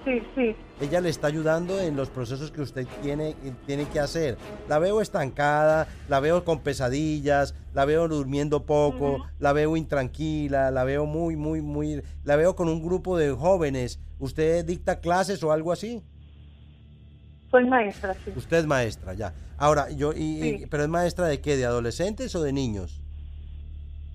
Sí, 0.03 0.19
sí. 0.35 0.55
Ella 0.81 0.99
le 0.99 1.09
está 1.09 1.27
ayudando 1.27 1.79
en 1.79 1.95
los 1.95 2.09
procesos 2.09 2.49
que 2.51 2.61
usted 2.61 2.87
tiene, 3.03 3.35
tiene 3.67 3.85
que 3.87 3.99
hacer. 3.99 4.35
La 4.67 4.79
veo 4.79 4.99
estancada, 4.99 5.87
la 6.09 6.19
veo 6.19 6.43
con 6.43 6.61
pesadillas, 6.61 7.53
la 7.75 7.85
veo 7.85 8.07
durmiendo 8.07 8.65
poco, 8.65 9.23
la 9.37 9.53
veo 9.53 9.77
intranquila, 9.77 10.71
la 10.71 10.83
veo 10.83 11.05
muy, 11.05 11.35
muy, 11.35 11.61
muy... 11.61 12.01
La 12.23 12.35
veo 12.35 12.55
con 12.55 12.67
un 12.67 12.81
grupo 12.83 13.15
de 13.17 13.29
jóvenes. 13.31 13.99
¿Usted 14.17 14.65
dicta 14.65 14.99
clases 15.01 15.43
o 15.43 15.51
algo 15.51 15.71
así? 15.71 16.01
Soy 17.51 17.65
maestra, 17.69 18.15
sí. 18.25 18.31
Usted 18.35 18.57
es 18.57 18.65
maestra, 18.65 19.13
ya. 19.13 19.33
Ahora, 19.57 19.91
yo, 19.91 20.13
y, 20.13 20.41
y-. 20.63 20.65
¿pero 20.65 20.81
es 20.83 20.89
maestra 20.89 21.27
de 21.27 21.41
qué? 21.41 21.57
¿De 21.57 21.65
adolescentes 21.65 22.33
o 22.35 22.41
de 22.41 22.53
niños? 22.53 23.01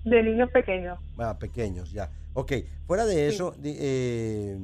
De 0.03 0.21
niños 0.23 0.49
pequeños. 0.51 0.99
Ah, 1.17 1.37
pequeños, 1.39 1.91
ya. 1.91 2.09
Ok, 2.33 2.51
fuera 2.85 3.05
de 3.05 3.29
Sí. 3.29 3.35
eso, 3.35 3.55
eh, 3.63 4.57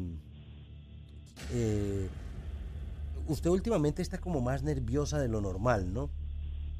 eh, 1.52 2.08
usted 3.28 3.50
últimamente 3.50 4.02
está 4.02 4.18
como 4.18 4.42
más 4.42 4.64
nerviosa 4.64 5.20
de 5.20 5.28
lo 5.28 5.42
normal, 5.42 5.94
¿no? 5.94 6.10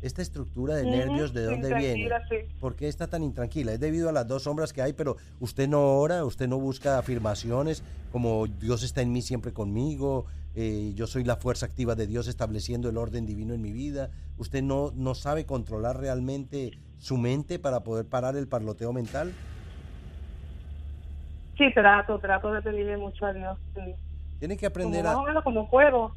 Esta 0.02 0.22
estructura 0.22 0.76
de 0.76 0.84
nervios, 0.84 1.34
¿de 1.34 1.46
dónde 1.46 1.74
viene? 1.76 2.10
sí. 2.30 2.36
¿Por 2.60 2.76
qué 2.76 2.90
está 2.90 3.08
tan 3.08 3.24
intranquila? 3.24 3.72
Es 3.72 3.80
debido 3.80 4.10
a 4.10 4.12
las 4.12 4.28
dos 4.28 4.44
sombras 4.44 4.74
que 4.74 4.82
hay, 4.82 4.92
pero 4.92 5.16
usted 5.40 5.70
no 5.70 5.82
ora, 5.98 6.26
usted 6.26 6.50
no 6.50 6.60
busca 6.60 6.98
afirmaciones 6.98 7.84
como 8.12 8.46
Dios 8.48 8.84
está 8.84 9.02
en 9.02 9.14
mí 9.14 9.22
siempre 9.22 9.54
conmigo, 9.54 10.26
eh, 10.56 10.92
yo 10.96 11.08
soy 11.08 11.24
la 11.24 11.36
fuerza 11.36 11.66
activa 11.66 11.96
de 11.96 12.06
Dios 12.06 12.28
estableciendo 12.28 12.90
el 12.90 12.98
orden 12.98 13.26
divino 13.26 13.54
en 13.54 13.62
mi 13.62 13.72
vida. 13.72 14.12
Usted 14.38 14.62
no, 14.62 14.92
no 14.94 15.16
sabe 15.16 15.46
controlar 15.46 16.00
realmente 16.00 16.72
su 16.98 17.18
mente 17.18 17.58
para 17.58 17.82
poder 17.82 18.06
parar 18.06 18.36
el 18.36 18.48
parloteo 18.48 18.94
mental. 18.94 19.34
Sí, 21.58 21.72
trato, 21.74 22.20
trato 22.20 22.52
de 22.52 22.62
pedirle 22.62 22.98
mucho 22.98 23.26
a 23.26 23.34
Dios. 23.34 23.58
Sí. 23.74 23.96
Tiene 24.44 24.58
que 24.58 24.70
Como 24.70 24.88
aprender 24.88 25.06
más 25.06 25.38
a... 25.38 25.42
como 25.42 25.70
puedo. 25.70 26.14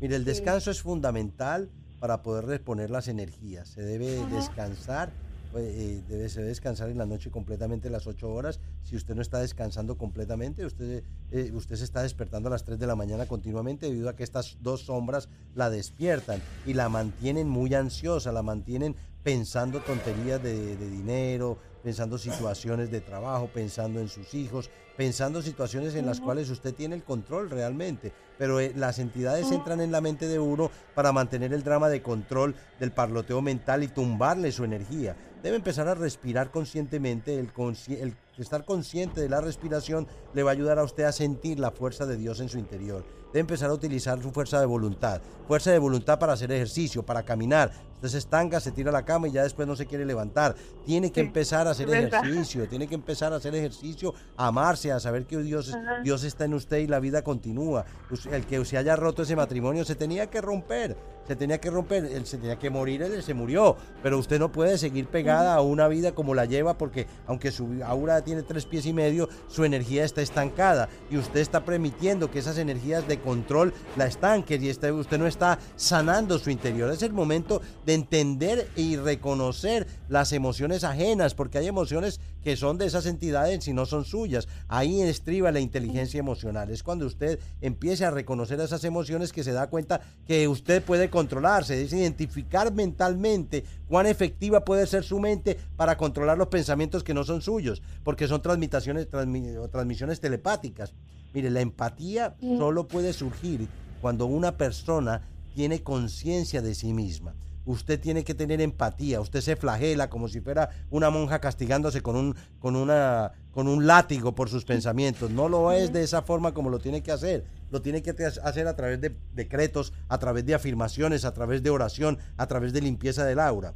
Mire, 0.00 0.16
el 0.16 0.22
Sí. 0.22 0.30
descanso 0.30 0.70
es 0.70 0.80
fundamental 0.80 1.70
para 1.98 2.22
poder 2.22 2.46
reponer 2.46 2.88
las 2.88 3.08
energías. 3.08 3.68
Se 3.68 3.82
debe 3.82 4.20
Ajá. 4.20 4.36
descansar, 4.36 5.12
eh, 5.54 6.02
debe, 6.08 6.30
se 6.30 6.38
debe 6.38 6.48
descansar 6.48 6.88
en 6.88 6.96
la 6.96 7.04
noche 7.04 7.30
completamente 7.30 7.90
las 7.90 8.06
8 8.06 8.32
horas. 8.32 8.58
Si 8.80 8.96
usted 8.96 9.14
no 9.14 9.20
está 9.20 9.38
descansando 9.38 9.98
completamente, 9.98 10.64
usted, 10.64 11.04
eh, 11.30 11.50
usted 11.52 11.76
se 11.76 11.84
está 11.84 12.00
despertando 12.00 12.48
a 12.48 12.52
las 12.52 12.64
3 12.64 12.78
de 12.78 12.86
la 12.86 12.96
mañana 12.96 13.26
continuamente 13.26 13.84
debido 13.84 14.08
a 14.08 14.16
que 14.16 14.22
estas 14.24 14.56
dos 14.62 14.86
sombras 14.86 15.28
la 15.52 15.68
despiertan 15.68 16.40
y 16.64 16.72
la 16.72 16.88
mantienen 16.88 17.50
muy 17.50 17.74
ansiosa, 17.74 18.32
la 18.32 18.42
mantienen 18.42 18.96
pensando 19.22 19.82
tonterías 19.82 20.42
de, 20.42 20.78
de 20.78 20.88
dinero, 20.88 21.58
pensando 21.82 22.16
situaciones 22.16 22.90
de 22.90 23.02
trabajo, 23.02 23.52
pensando 23.52 24.00
en 24.00 24.08
sus 24.08 24.32
hijos, 24.32 24.70
pensando 25.00 25.40
situaciones 25.40 25.94
en 25.94 26.04
las 26.04 26.20
cuales 26.20 26.50
usted 26.50 26.74
tiene 26.74 26.94
el 26.94 27.02
control 27.02 27.48
realmente. 27.48 28.12
Pero 28.36 28.60
eh, 28.60 28.74
las 28.76 28.98
entidades 28.98 29.50
entran 29.50 29.80
en 29.80 29.92
la 29.92 30.02
mente 30.02 30.28
de 30.28 30.38
uno 30.38 30.70
para 30.94 31.10
mantener 31.10 31.54
el 31.54 31.64
drama 31.64 31.88
de 31.88 32.02
control 32.02 32.54
del 32.78 32.92
parloteo 32.92 33.40
mental 33.40 33.82
y 33.82 33.88
tumbarle 33.88 34.52
su 34.52 34.62
energía. 34.62 35.16
Debe 35.42 35.56
empezar 35.56 35.88
a 35.88 35.94
respirar 35.94 36.50
conscientemente. 36.50 37.38
El, 37.38 37.50
consci- 37.54 37.98
el 37.98 38.14
estar 38.36 38.66
consciente 38.66 39.22
de 39.22 39.30
la 39.30 39.40
respiración 39.40 40.06
le 40.34 40.42
va 40.42 40.50
a 40.50 40.52
ayudar 40.52 40.78
a 40.78 40.84
usted 40.84 41.04
a 41.04 41.12
sentir 41.12 41.58
la 41.58 41.70
fuerza 41.70 42.04
de 42.04 42.18
Dios 42.18 42.40
en 42.40 42.50
su 42.50 42.58
interior. 42.58 43.06
Debe 43.28 43.40
empezar 43.40 43.70
a 43.70 43.74
utilizar 43.74 44.20
su 44.20 44.32
fuerza 44.32 44.60
de 44.60 44.66
voluntad. 44.66 45.22
Fuerza 45.46 45.70
de 45.70 45.78
voluntad 45.78 46.18
para 46.18 46.34
hacer 46.34 46.50
ejercicio, 46.52 47.04
para 47.04 47.22
caminar. 47.22 47.70
Usted 47.94 48.08
se 48.08 48.18
estanca, 48.18 48.60
se 48.60 48.72
tira 48.72 48.88
a 48.88 48.92
la 48.92 49.04
cama 49.04 49.28
y 49.28 49.32
ya 49.32 49.42
después 49.42 49.68
no 49.68 49.76
se 49.76 49.86
quiere 49.86 50.04
levantar. 50.04 50.56
Tiene 50.84 51.12
que 51.12 51.20
empezar 51.20 51.68
a 51.68 51.70
hacer 51.70 51.88
ejercicio, 51.90 52.66
tiene 52.66 52.88
que 52.88 52.94
empezar 52.94 53.32
a 53.32 53.36
hacer 53.36 53.54
ejercicio, 53.54 54.14
a 54.36 54.46
amarse, 54.48 54.89
a 54.92 55.00
saber 55.00 55.26
que 55.26 55.38
Dios, 55.38 55.74
Ajá. 55.74 56.00
Dios 56.02 56.24
está 56.24 56.44
en 56.44 56.54
usted 56.54 56.78
y 56.78 56.86
la 56.86 57.00
vida 57.00 57.22
continúa. 57.22 57.84
El 58.30 58.44
que 58.46 58.64
se 58.64 58.76
haya 58.76 58.96
roto 58.96 59.22
ese 59.22 59.36
matrimonio 59.36 59.84
se 59.84 59.94
tenía 59.94 60.28
que 60.28 60.40
romper, 60.40 60.96
se 61.30 61.36
tenía 61.36 61.60
que 61.60 61.70
romper, 61.70 62.06
él 62.06 62.26
se 62.26 62.38
tenía 62.38 62.58
que 62.58 62.70
morir, 62.70 63.02
él 63.02 63.22
se 63.22 63.34
murió, 63.34 63.76
pero 64.02 64.18
usted 64.18 64.40
no 64.40 64.50
puede 64.50 64.78
seguir 64.78 65.06
pegada 65.06 65.54
a 65.54 65.60
una 65.60 65.86
vida 65.86 66.10
como 66.10 66.34
la 66.34 66.44
lleva 66.44 66.76
porque 66.76 67.06
aunque 67.28 67.52
su 67.52 67.68
aura 67.84 68.24
tiene 68.24 68.42
tres 68.42 68.66
pies 68.66 68.84
y 68.86 68.92
medio, 68.92 69.28
su 69.46 69.64
energía 69.64 70.04
está 70.04 70.22
estancada 70.22 70.88
y 71.08 71.18
usted 71.18 71.38
está 71.38 71.64
permitiendo 71.64 72.32
que 72.32 72.40
esas 72.40 72.58
energías 72.58 73.06
de 73.06 73.20
control 73.20 73.72
la 73.96 74.06
estanquen 74.08 74.64
y 74.64 74.70
usted 74.70 75.18
no 75.18 75.28
está 75.28 75.60
sanando 75.76 76.36
su 76.36 76.50
interior. 76.50 76.90
Es 76.90 77.04
el 77.04 77.12
momento 77.12 77.62
de 77.86 77.94
entender 77.94 78.68
y 78.74 78.96
reconocer 78.96 79.86
las 80.08 80.32
emociones 80.32 80.82
ajenas, 80.82 81.34
porque 81.34 81.58
hay 81.58 81.68
emociones 81.68 82.18
que 82.42 82.56
son 82.56 82.76
de 82.76 82.86
esas 82.86 83.06
entidades 83.06 83.68
y 83.68 83.72
no 83.72 83.86
son 83.86 84.04
suyas. 84.04 84.48
Ahí 84.66 85.00
estriba 85.00 85.52
la 85.52 85.60
inteligencia 85.60 86.18
emocional. 86.18 86.70
Es 86.70 86.82
cuando 86.82 87.06
usted 87.06 87.38
empiece 87.60 88.04
a 88.04 88.10
reconocer 88.10 88.58
esas 88.58 88.82
emociones 88.82 89.32
que 89.32 89.44
se 89.44 89.52
da 89.52 89.68
cuenta 89.68 90.00
que 90.26 90.48
usted 90.48 90.82
puede 90.82 91.08
controlarse, 91.20 91.82
es 91.82 91.92
identificar 91.92 92.72
mentalmente 92.72 93.64
cuán 93.88 94.06
efectiva 94.06 94.64
puede 94.64 94.86
ser 94.86 95.04
su 95.04 95.18
mente 95.20 95.58
para 95.76 95.96
controlar 95.98 96.38
los 96.38 96.48
pensamientos 96.48 97.04
que 97.04 97.12
no 97.12 97.24
son 97.24 97.42
suyos, 97.42 97.82
porque 98.02 98.26
son 98.26 98.40
transmitaciones 98.40 99.10
transmi- 99.10 99.58
o 99.58 99.68
transmisiones 99.68 100.18
telepáticas. 100.20 100.94
Mire, 101.34 101.50
la 101.50 101.60
empatía 101.60 102.34
solo 102.40 102.88
puede 102.88 103.12
surgir 103.12 103.68
cuando 104.00 104.24
una 104.24 104.52
persona 104.56 105.20
tiene 105.54 105.82
conciencia 105.82 106.62
de 106.62 106.74
sí 106.74 106.94
misma. 106.94 107.34
Usted 107.66 108.00
tiene 108.00 108.24
que 108.24 108.34
tener 108.34 108.62
empatía, 108.62 109.20
usted 109.20 109.42
se 109.42 109.54
flagela 109.56 110.08
como 110.08 110.28
si 110.28 110.40
fuera 110.40 110.70
una 110.90 111.10
monja 111.10 111.38
castigándose 111.38 112.00
con 112.00 112.16
un, 112.16 112.34
con 112.58 112.74
una, 112.74 113.32
con 113.52 113.68
un 113.68 113.86
látigo 113.86 114.34
por 114.34 114.48
sus 114.48 114.64
pensamientos. 114.64 115.30
No 115.30 115.48
lo 115.48 115.72
es 115.72 115.92
de 115.92 116.02
esa 116.02 116.22
forma 116.22 116.54
como 116.54 116.70
lo 116.70 116.78
tiene 116.78 117.02
que 117.02 117.12
hacer. 117.12 117.44
Lo 117.70 117.82
tiene 117.82 118.02
que 118.02 118.10
hacer 118.10 118.66
a 118.66 118.76
través 118.76 119.00
de 119.00 119.16
decretos, 119.32 119.92
a 120.08 120.18
través 120.18 120.44
de 120.44 120.54
afirmaciones, 120.54 121.24
a 121.24 121.32
través 121.32 121.62
de 121.62 121.70
oración, 121.70 122.18
a 122.36 122.46
través 122.46 122.72
de 122.72 122.80
limpieza 122.80 123.24
del 123.24 123.38
aura 123.38 123.74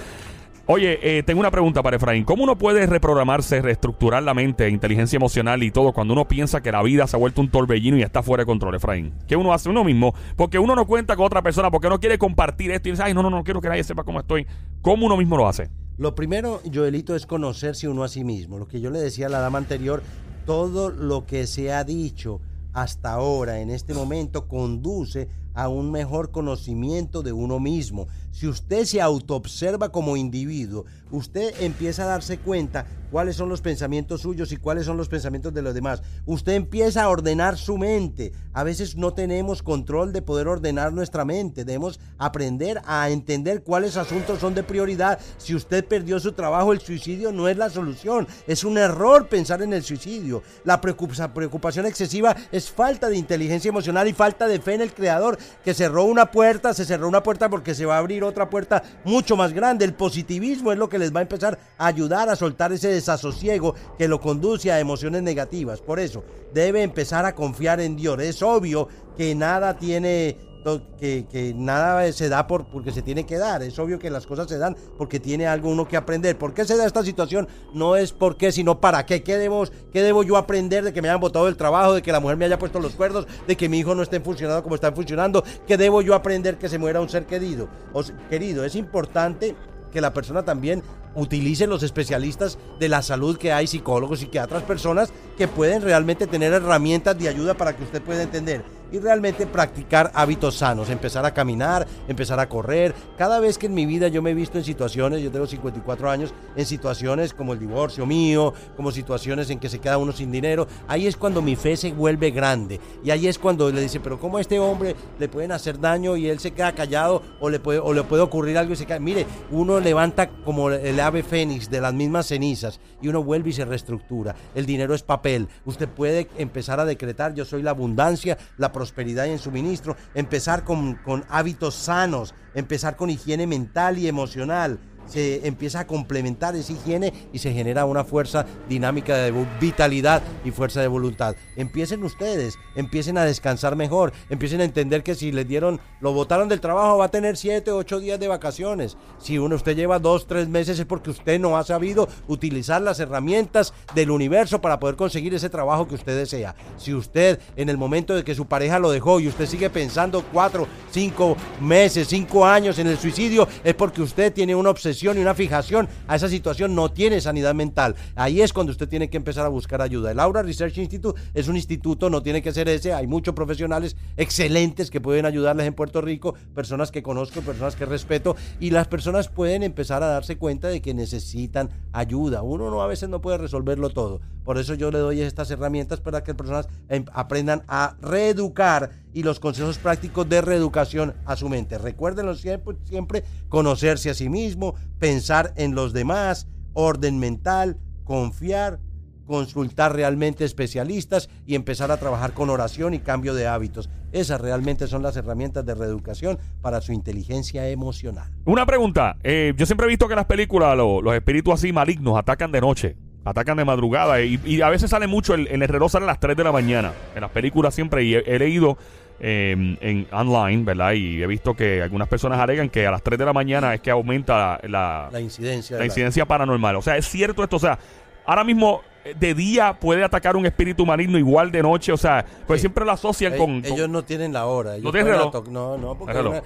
Oye, 0.67 1.19
eh, 1.19 1.25
tengo 1.25 1.41
una 1.41 1.51
pregunta 1.51 1.83
para 1.83 1.97
Efraín. 1.97 2.23
¿Cómo 2.23 2.45
uno 2.45 2.57
puede 2.57 2.87
reprogramarse, 2.87 3.61
reestructurar 3.61 4.23
la 4.23 4.33
mente, 4.33 4.69
inteligencia 4.69 5.17
emocional 5.17 5.61
y 5.65 5.73
todo 5.73 5.93
cuando 5.93 6.15
uno 6.15 6.29
piensa 6.29 6.63
que 6.63 6.71
la 6.71 6.81
vida 6.85 7.09
se 7.09 7.17
ha 7.17 7.19
vuelto 7.19 7.41
un 7.41 7.51
torbellino 7.51 7.97
y 7.97 8.03
está 8.03 8.23
fuera 8.23 8.43
de 8.43 8.47
control, 8.47 8.77
Efraín? 8.77 9.13
¿Qué 9.27 9.35
uno 9.35 9.53
hace 9.53 9.69
uno 9.69 9.83
mismo? 9.83 10.15
Porque 10.37 10.61
uno 10.61 10.77
no 10.77 10.87
cuenta 10.87 11.17
con 11.17 11.27
otra 11.27 11.43
persona, 11.43 11.69
porque 11.73 11.89
uno 11.89 11.99
quiere 11.99 12.17
compartir 12.17 12.71
esto 12.71 12.89
y 12.89 12.93
dice, 12.93 13.03
ay, 13.03 13.13
no, 13.13 13.25
no, 13.25 13.31
no 13.31 13.43
quiero 13.43 13.61
que 13.61 13.69
nadie 13.69 13.83
sepa 13.83 14.05
cómo 14.05 14.21
estoy. 14.21 14.47
¿Cómo 14.83 15.07
uno 15.07 15.17
mismo 15.17 15.37
lo 15.37 15.49
hace? 15.49 15.69
Lo 15.99 16.15
primero, 16.15 16.61
Joelito, 16.73 17.17
es 17.17 17.27
conocerse 17.27 17.89
uno 17.89 18.05
a 18.05 18.09
sí 18.09 18.23
mismo. 18.23 18.61
Lo 18.61 18.69
que 18.69 18.81
yo 18.81 18.91
le 18.91 19.01
decía 19.01 19.27
a 19.27 19.31
la 19.31 19.41
dama 19.41 19.59
anterior, 19.59 20.01
todo 20.47 20.91
lo 20.91 21.27
que 21.27 21.49
se 21.49 21.73
ha 21.73 21.83
dicho 21.83 22.41
hasta 22.73 23.13
ahora, 23.13 23.59
en 23.59 23.71
este 23.71 23.95
momento, 23.95 24.47
conduce 24.47 25.29
a 25.55 25.69
un 25.69 25.91
mejor 25.91 26.31
conocimiento 26.31 27.23
de 27.23 27.33
uno 27.33 27.61
mismo. 27.61 28.07
Si 28.33 28.49
usted 28.49 28.85
se 28.87 29.01
autoobserva 29.01 29.91
como 29.91 30.17
individuo, 30.17 30.87
usted 31.11 31.55
empieza 31.61 32.05
a 32.05 32.07
darse 32.07 32.39
cuenta 32.39 32.87
cuáles 33.11 33.37
son 33.37 33.51
los 33.51 33.61
pensamientos 33.61 34.23
suyos 34.23 34.53
y 34.53 34.57
cuáles 34.57 34.87
son 34.87 34.97
los 34.97 35.11
pensamientos 35.11 35.53
de 35.53 35.61
los 35.61 35.75
demás. 35.75 36.03
Usted 36.25 36.55
empieza 36.55 37.03
a 37.03 37.11
ordenar 37.11 37.59
su 37.59 37.77
mente. 37.77 38.33
A 38.55 38.65
veces 38.65 38.97
no 38.97 39.13
tenemos 39.13 39.63
control 39.63 40.15
de 40.15 40.23
poder 40.23 40.49
ordenar 40.49 40.95
nuestra 40.95 41.27
mente. 41.27 41.67
Debemos 41.67 42.01
aprender 42.17 42.81
a 42.87 43.11
entender 43.11 43.63
cuáles 43.63 43.99
asuntos 43.99 44.41
son 44.41 44.55
de 44.55 44.63
prioridad. 44.63 45.21
Si 45.37 45.55
usted 45.55 45.85
perdió 45.85 46.19
su 46.19 46.33
trabajo, 46.33 46.73
el 46.73 46.81
suicidio 46.81 47.33
no 47.33 47.49
es 47.49 47.59
la 47.59 47.69
solución. 47.69 48.27
Es 48.47 48.65
un 48.65 48.79
error 48.79 49.29
pensar 49.29 49.61
en 49.61 49.75
el 49.75 49.83
suicidio. 49.83 50.43
La 50.65 50.81
preocupación 50.81 51.85
excesiva 51.85 52.35
es 52.51 52.71
falta 52.71 53.11
de 53.11 53.19
inteligencia 53.19 53.69
emocional 53.69 54.09
y 54.09 54.15
falta 54.15 54.49
de 54.49 54.59
fe 54.59 54.73
en 54.73 54.81
el 54.81 54.95
creador 54.95 55.37
que 55.63 55.75
cerró 55.75 56.05
una 56.05 56.31
puerta, 56.31 56.73
se 56.73 56.87
cerró 56.87 57.09
una 57.09 57.23
puerta 57.23 57.51
porque 57.51 57.75
se 57.75 57.85
va 57.85 57.97
a 57.97 57.99
abrir 57.99 58.22
otra 58.23 58.49
puerta 58.49 58.83
mucho 59.05 59.37
más 59.37 59.53
grande. 59.53 59.85
El 59.85 59.95
positivismo 59.95 60.73
es 60.73 60.79
lo 60.79 60.89
que 60.89 60.99
les 60.99 61.15
va 61.15 61.21
a 61.21 61.23
empezar 61.23 61.59
a 61.79 61.87
ayudar 61.87 62.29
a 62.29 62.37
soltar 62.37 62.73
ese 62.73 62.89
desasosiego 62.89 63.75
que 63.99 64.09
lo 64.09 64.21
conduce 64.21 64.73
a 64.73 64.81
emociones 64.81 65.23
negativas. 65.23 65.81
Por 65.81 66.01
eso, 66.01 66.25
debe 66.53 66.83
empezar 66.83 67.25
a 67.25 67.35
confiar 67.35 67.81
en 67.81 67.97
Dios. 67.97 68.21
Es 68.21 68.43
obvio 68.43 68.89
que 69.17 69.35
nada 69.35 69.77
tiene 69.79 70.52
que, 70.99 71.55
nada 71.57 72.11
se 72.13 72.29
da 72.29 72.47
por, 72.47 72.67
porque 72.67 72.93
se 72.93 73.03
tiene 73.03 73.27
que 73.27 73.39
dar. 73.39 73.63
Es 73.63 73.79
obvio 73.79 73.99
que 73.99 74.11
las 74.11 74.27
cosas 74.27 74.49
se 74.49 74.59
dan 74.59 74.77
porque 74.97 75.21
tiene 75.21 75.47
algo 75.47 75.71
uno 75.71 75.87
que 75.87 75.97
aprender. 75.97 76.39
¿Por 76.39 76.55
qué 76.55 76.65
se 76.65 76.77
da 76.77 76.87
esta 76.87 77.05
situación? 77.05 77.49
No 77.75 77.97
es 77.97 78.13
por 78.13 78.37
qué, 78.37 78.53
sino 78.53 78.81
para 78.81 79.05
qué. 79.07 79.23
¿Qué 79.23 79.39
debo, 79.39 79.65
qué 79.93 80.03
debo 80.03 80.23
yo 80.23 80.37
aprender 80.37 80.85
de 80.85 80.93
que 80.93 81.03
me 81.03 81.09
hayan 81.09 81.21
botado 81.21 81.47
del 81.47 81.57
trabajo, 81.57 81.95
de 81.95 82.03
que 82.03 82.13
la 82.13 82.21
mujer 82.21 82.37
me 82.37 82.45
haya 82.45 82.59
puesto 82.59 82.81
los 82.81 82.95
cuerdos, 82.95 83.27
de 83.47 83.57
que 83.57 83.69
mi 83.69 83.79
hijo 83.79 83.95
no 83.95 84.03
esté 84.03 84.21
funcionando 84.21 84.63
como 84.63 84.75
están 84.75 84.95
funcionando? 84.95 85.43
¿Qué 85.67 85.77
debo 85.77 86.03
yo 86.03 86.15
aprender 86.15 86.59
que 86.59 86.69
se 86.69 86.79
muera 86.79 87.01
un 87.01 87.09
ser 87.09 87.27
querido? 87.27 87.69
O, 87.93 88.03
querido, 88.31 88.65
es 88.65 88.77
importante 88.77 89.57
que 89.93 90.01
la 90.01 90.15
persona 90.15 90.45
también 90.45 90.83
utilice 91.15 91.67
los 91.67 91.83
especialistas 91.83 92.59
de 92.81 92.89
la 92.89 93.03
salud 93.03 93.37
que 93.37 93.53
hay, 93.53 93.67
psicólogos 93.67 94.23
y 94.23 94.27
que 94.27 94.41
otras 94.41 94.63
personas 94.63 95.13
que 95.37 95.47
pueden 95.47 95.83
realmente 95.83 96.27
tener 96.27 96.53
herramientas 96.55 97.19
de 97.19 97.29
ayuda 97.29 97.55
para 97.55 97.77
que 97.77 97.85
usted 97.85 98.01
pueda 98.01 98.23
entender 98.23 98.65
y 98.93 98.99
realmente 98.99 99.47
practicar 99.47 100.13
hábitos 100.15 100.57
sanos, 100.57 100.91
empezar 100.91 101.25
a 101.25 101.33
caminar, 101.33 101.87
empezar 102.07 102.39
a 102.39 102.49
correr. 102.49 102.95
Cada 103.17 103.41
vez 103.41 103.59
que 103.59 103.67
en 103.67 103.75
mi 103.75 103.87
vida 103.87 104.09
yo 104.09 104.23
me 104.23 104.31
he 104.31 104.35
visto 104.35 104.59
en 104.59 104.65
situaciones, 104.65 105.23
yo 105.23 105.31
tengo 105.31 105.47
54 105.47 106.11
años, 106.11 106.35
en 106.55 106.67
situaciones 106.67 107.33
como 107.33 107.55
el 107.55 107.59
divorcio 107.59 108.05
mío, 108.05 108.53
como 108.77 108.93
situaciones 108.93 109.49
en 109.51 109.59
que 109.59 109.71
se 109.71 109.79
queda 109.79 109.99
uno 109.99 110.13
sin 110.13 110.31
dinero, 110.31 110.69
ahí 110.87 111.07
es 111.07 111.17
cuando 111.17 111.41
mi 111.41 111.57
fe 111.57 111.77
se 111.77 111.93
vuelve 111.93 112.31
grande. 112.31 112.79
Y 113.03 113.11
ahí 113.11 113.27
es 113.27 113.39
cuando 113.39 113.71
le 113.71 113.81
dice, 113.81 113.99
pero 113.99 114.21
¿cómo 114.21 114.37
a 114.37 114.41
este 114.43 114.59
hombre 114.59 114.95
le 115.19 115.29
pueden 115.29 115.53
hacer 115.53 115.81
daño 115.81 116.17
y 116.17 116.29
él 116.29 116.39
se 116.39 116.53
queda 116.53 116.75
callado 116.75 117.23
o 117.41 117.49
le 117.49 117.61
puede, 117.61 117.79
o 117.79 117.95
le 117.95 118.03
puede 118.03 118.23
ocurrir 118.23 118.59
algo 118.59 118.75
y 118.75 118.77
se 118.77 118.85
cae? 118.85 119.01
Mire, 119.01 119.27
uno 119.51 119.81
levanta 119.81 120.29
como 120.45 120.71
el 120.71 121.01
ave 121.01 121.23
fénix 121.23 121.71
de 121.71 121.81
las 121.81 121.95
mismas 121.95 122.27
cenizas 122.27 122.79
y 123.01 123.09
uno 123.09 123.25
vuelve 123.25 123.51
y 123.51 123.53
se 123.55 123.65
reestructura. 123.65 124.35
El 124.55 124.67
dinero 124.67 124.95
es 124.95 125.03
papel. 125.03 125.49
Usted 125.65 125.89
puede 125.89 126.29
empezar 126.37 126.79
a 126.79 126.85
decretar, 126.85 127.35
yo 127.35 127.47
soy 127.47 127.63
la 127.63 127.71
abundancia, 127.71 128.37
la 128.59 128.71
prosperidad 128.71 128.82
y 128.91 129.31
en 129.31 129.39
suministro, 129.39 129.97
empezar 130.15 130.65
con, 130.65 130.95
con 130.97 131.25
hábitos 131.29 131.75
sanos, 131.75 132.35
empezar 132.55 132.97
con 132.97 133.11
higiene 133.11 133.47
mental 133.47 133.99
y 133.99 134.09
emocional 134.09 134.79
se 135.07 135.47
empieza 135.47 135.81
a 135.81 135.87
complementar 135.87 136.57
esa 136.57 136.73
higiene 136.73 137.13
y 137.33 137.39
se 137.39 137.53
genera 137.53 137.85
una 137.85 138.05
fuerza 138.05 138.47
dinámica 138.69 139.17
de 139.17 139.33
vitalidad 139.61 140.23
y 140.45 140.51
fuerza 140.51 140.81
de 140.81 140.89
voluntad. 140.89 141.35
Empiecen 141.57 142.05
ustedes, 142.05 142.59
empiecen 142.75 143.19
a 143.19 143.25
descansar 143.25 143.77
mejor, 143.77 144.13
empiecen 144.31 144.61
a 144.61 144.65
entender 144.65 145.03
que 145.03 145.15
si 145.15 145.33
les 145.33 145.47
dieron, 145.47 145.81
lo 146.01 146.13
botaron 146.13 146.49
del 146.49 146.61
trabajo, 146.61 146.99
va 146.99 147.07
a 147.07 147.11
tener 147.11 147.37
7, 147.37 147.71
8 147.71 148.01
días 148.01 148.21
de 148.21 148.29
vacaciones. 148.29 148.97
Si 149.19 149.39
uno 149.39 149.57
usted 149.57 149.77
lleva 149.77 149.99
2, 149.99 150.27
3 150.27 150.49
meses 150.49 150.79
es 150.79 150.87
porque 150.87 151.11
usted 151.11 151.39
no 151.41 151.57
ha 151.57 151.65
sabido 151.65 152.09
utilizar 152.29 152.81
las 152.81 153.01
herramientas 153.01 153.75
del 153.95 154.11
universo 154.11 154.61
para 154.61 154.79
poder 154.81 154.97
conseguir 154.97 155.35
ese 155.35 155.51
trabajo 155.51 155.89
que 155.89 155.95
usted 155.95 156.17
desea. 156.17 156.55
Si 156.77 156.95
usted 156.95 157.41
en 157.57 157.69
el 157.69 157.77
momento 157.77 158.15
de 158.15 158.25
que 158.25 158.35
su 158.35 158.47
pareja 158.47 158.79
lo 158.79 158.91
dejó 158.91 159.21
y 159.21 159.29
usted 159.29 159.47
sigue 159.47 159.71
pensando 159.71 160.25
4, 160.33 160.67
5 160.91 161.37
meses, 161.61 162.09
5 162.09 162.47
años 162.47 162.79
en 162.79 162.87
el 162.87 162.99
suicidio, 162.99 163.49
es 163.65 163.75
porque 163.75 164.03
usted 164.03 164.33
tiene 164.33 164.55
una 164.55 164.71
obsesión 164.71 164.92
y 165.01 165.09
una 165.09 165.35
fijación 165.35 165.89
a 166.07 166.17
esa 166.17 166.29
situación, 166.29 166.75
no 166.75 166.91
tiene 166.91 167.21
sanidad 167.21 167.55
mental. 167.55 167.95
Ahí 168.15 168.41
es 168.41 168.53
cuando 168.53 168.73
usted 168.73 168.89
tiene 168.89 169.09
que 169.09 169.17
empezar 169.17 169.47
a 169.47 169.49
buscar 169.49 169.81
ayuda. 169.81 170.11
El 170.11 170.21
Aura 170.21 170.43
Research 170.43 170.79
Institute 170.79 171.21
es 171.35 171.49
un 171.49 171.57
instituto, 171.57 172.11
no 172.11 172.23
tiene 172.23 172.43
que 172.43 172.53
ser 172.53 172.69
ese. 172.69 172.93
Hay 172.93 173.07
muchos 173.07 173.35
profesionales 173.35 173.97
excelentes 174.17 174.91
que 174.91 175.01
pueden 175.01 175.27
ayudarles 175.27 175.67
en 175.67 175.75
Puerto 175.75 176.01
Rico, 176.01 176.35
personas 176.55 176.91
que 176.91 177.03
conozco, 177.03 177.41
personas 177.41 177.77
que 177.77 177.87
respeto, 177.87 178.37
y 178.61 178.71
las 178.71 178.89
personas 178.89 179.29
pueden 179.29 179.63
empezar 179.63 180.03
a 180.03 180.07
darse 180.07 180.37
cuenta 180.37 180.69
de 180.69 180.83
que 180.83 180.95
necesitan 180.95 181.71
ayuda. 181.93 182.43
Uno 182.43 182.71
no 182.71 182.83
a 182.83 182.87
veces 182.87 183.09
no 183.09 183.21
puede 183.21 183.39
resolverlo 183.39 183.91
todo. 183.91 184.21
Por 184.45 184.59
eso 184.59 184.75
yo 184.75 184.91
le 184.91 184.99
doy 184.99 185.21
estas 185.21 185.51
herramientas 185.51 186.01
para 186.01 186.23
que 186.23 186.33
las 186.33 186.37
personas 186.37 186.69
em, 186.89 187.05
aprendan 187.13 187.63
a 187.69 187.97
reeducar 188.01 188.91
y 189.15 189.23
los 189.23 189.41
consejos 189.41 189.79
prácticos 189.79 190.29
de 190.29 190.41
reeducación 190.41 191.15
a 191.25 191.37
su 191.37 191.49
mente. 191.49 191.79
Recuérdenlo 191.79 192.35
siempre, 192.35 192.77
siempre 192.85 193.25
conocerse 193.49 194.11
a 194.11 194.15
sí 194.15 194.29
mismo, 194.29 194.75
pensar 194.99 195.53
en 195.57 195.75
los 195.75 195.93
demás, 195.93 196.47
orden 196.73 197.19
mental, 197.19 197.77
confiar, 198.05 198.79
consultar 199.27 199.95
realmente 199.95 200.45
especialistas 200.45 201.29
y 201.47 201.55
empezar 201.55 201.91
a 201.91 201.97
trabajar 201.97 202.33
con 202.33 202.51
oración 202.51 202.93
y 202.95 202.99
cambio 202.99 203.35
de 203.35 203.47
hábitos. 203.47 203.89
Esas 204.11 204.41
realmente 204.41 204.87
son 204.89 205.03
las 205.03 205.17
herramientas 205.17 205.65
de 205.65 205.75
reeducación 205.75 206.39
para 206.61 206.81
su 206.81 206.93
inteligencia 206.93 207.69
emocional. 207.69 208.31
Una 208.45 208.67
pregunta. 208.67 209.17
eh, 209.23 209.55
yo 209.57 209.65
siempre 209.65 209.87
he 209.87 209.89
visto 209.89 210.07
que 210.07 210.15
en 210.15 210.19
las 210.19 210.27
películas 210.27 210.77
lo- 210.77 211.01
los 211.01 211.15
espíritus 211.15 211.55
así 211.55 211.73
malignos 211.73 212.19
atacan 212.19 212.53
de 212.53 212.61
noche. 212.61 212.97
Atacan 213.25 213.57
de 213.57 213.65
madrugada 213.65 214.21
y, 214.21 214.61
a 214.63 214.69
veces 214.69 214.91
sale 214.91 215.07
mucho, 215.07 215.35
el, 215.35 215.47
el 215.47 215.61
reloj 215.69 215.93
sale 215.93 216.03
a 216.05 216.09
las 216.09 216.19
3 216.19 216.37
de 216.37 216.43
la 216.43 216.51
mañana. 216.51 216.93
En 217.15 217.21
las 217.21 217.31
películas 217.31 217.73
siempre, 217.73 218.03
he 218.27 218.39
leído 218.41 218.77
eh, 219.25 219.53
en 219.81 220.07
online, 220.13 220.65
¿verdad? 220.65 220.93
Y 220.95 221.23
he 221.23 221.27
visto 221.29 221.55
que 221.55 221.81
algunas 221.81 222.09
personas 222.09 222.41
alegan 222.41 222.69
que 222.69 222.87
a 222.87 222.91
las 222.91 223.03
3 223.03 223.17
de 223.21 223.25
la 223.25 223.33
mañana 223.33 223.73
es 223.73 223.81
que 223.81 223.91
aumenta 223.93 224.59
la, 224.65 225.09
La 225.13 225.21
incidencia. 225.21 225.75
la 225.77 225.79
de 225.79 225.83
la- 225.85 225.93
incidencia 225.93 226.27
paranormal. 226.27 226.75
O 226.77 226.83
sea, 226.83 226.97
es 226.97 227.07
cierto 227.09 227.45
esto. 227.45 227.55
O 227.57 227.61
sea, 227.61 227.79
ahora 228.27 228.43
mismo 228.43 228.81
eh, 229.05 229.15
de 229.19 229.35
día 229.35 229.75
puede 229.81 230.03
atacar 230.05 230.37
un 230.37 230.47
espíritu 230.47 230.85
maligno 230.87 231.19
igual 231.19 231.51
de 231.53 231.63
noche. 231.63 231.93
O 231.93 231.97
sea, 231.97 232.25
pues 232.47 232.61
Sí. 232.61 232.63
siempre 232.63 232.85
lo 232.85 232.91
asocian 232.93 233.35
Eh, 233.35 233.37
con, 233.37 233.63
con- 233.63 233.73
ellos 233.73 233.89
no 233.89 234.03
tienen 234.05 234.33
la 234.33 234.47
hora. 234.47 234.73
ellos 234.75 234.85
¿No 234.85 234.93
tienen 234.93 235.13
reloj? 235.13 235.49
No, 235.49 235.79
no, 235.79 235.97
porque 235.97 236.19
una- 236.19 236.43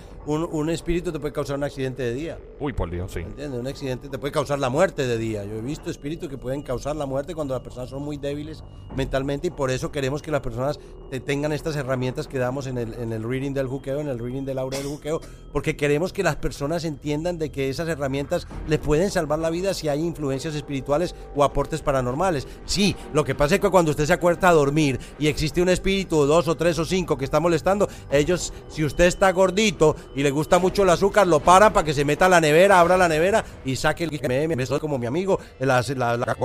un 0.46 0.70
espíritu 0.70 1.12
te 1.12 1.18
puede 1.18 1.32
causar 1.32 1.56
un 1.56 1.64
accidente 1.64 2.02
de 2.02 2.12
día. 2.14 2.38
Uy, 2.58 2.72
por 2.72 2.90
Dios, 2.90 3.12
sí. 3.12 3.20
¿Entiendes? 3.20 3.60
Un 3.60 3.66
accidente 3.66 4.08
te 4.08 4.16
puede 4.18 4.32
causar 4.32 4.58
la 4.58 4.70
muerte 4.70 5.06
de 5.06 5.18
día. 5.18 5.44
Yo 5.44 5.56
he 5.56 5.60
visto 5.60 5.90
espíritus 5.90 6.30
que 6.30 6.38
pueden 6.38 6.62
causar 6.62 6.96
la 6.96 7.04
muerte 7.04 7.34
cuando 7.34 7.52
las 7.52 7.62
personas 7.62 7.90
son 7.90 8.02
muy 8.02 8.16
débiles 8.16 8.64
mentalmente 8.96 9.48
y 9.48 9.50
por 9.50 9.70
eso 9.70 9.92
queremos 9.92 10.22
que 10.22 10.30
las 10.30 10.40
personas 10.40 10.80
te- 11.10 11.20
tengan 11.20 11.52
estas 11.52 11.76
herramientas 11.76 12.26
que 12.26 12.38
damos 12.38 12.66
en 12.66 12.78
el, 12.78 12.94
en 12.94 13.12
el 13.12 13.22
reading 13.24 13.52
del 13.52 13.66
juqueo, 13.66 14.00
en 14.00 14.08
el 14.08 14.18
reading 14.18 14.44
del 14.46 14.58
aura 14.58 14.78
del 14.78 14.86
juqueo, 14.86 15.20
porque 15.52 15.76
queremos 15.76 16.14
que 16.14 16.22
las 16.22 16.36
personas 16.36 16.84
entiendan 16.84 17.36
de 17.36 17.50
que 17.50 17.68
esas 17.68 17.88
herramientas 17.88 18.46
les 18.66 18.78
pueden 18.78 19.10
salvar 19.10 19.38
la 19.38 19.50
vida 19.50 19.74
si 19.74 19.88
hay 19.88 20.00
influencias 20.00 20.54
espirituales 20.54 21.14
o 21.34 21.44
aportes 21.44 21.82
paranormales. 21.82 22.48
Sí, 22.64 22.96
lo 23.12 23.22
que 23.24 23.34
pasa 23.34 23.56
es 23.56 23.60
que 23.60 23.68
cuando 23.68 23.90
usted 23.90 24.06
se 24.06 24.14
acuesta 24.14 24.48
a 24.48 24.52
dormir 24.52 24.98
y 25.18 25.26
existe 25.26 25.60
un 25.60 25.68
espíritu, 25.68 26.24
dos 26.24 26.48
o 26.48 26.56
tres 26.56 26.78
o 26.78 26.86
cinco 26.86 27.18
que 27.18 27.26
está 27.26 27.38
molestando, 27.38 27.86
ellos, 28.10 28.54
si 28.68 28.82
usted 28.82 29.04
está 29.04 29.30
gordito 29.32 29.94
y 30.14 30.22
le 30.22 30.30
gusta 30.30 30.58
mucho 30.58 30.84
el 30.84 30.90
azúcar, 30.90 31.26
lo 31.26 31.40
paran 31.40 31.74
para 31.74 31.84
que 31.84 31.92
se 31.92 32.04
meta 32.06 32.30
la 32.30 32.40
nevera, 32.46 32.80
abra 32.80 32.96
la 32.96 33.08
nevera 33.08 33.44
y 33.64 33.76
saque 33.76 34.04
el 34.04 34.10
me 34.56 34.64
soy 34.66 34.80
como 34.80 34.98
mi 34.98 35.06
amigo, 35.06 35.38
la, 35.58 35.82
la, 35.96 36.16
la 36.16 36.36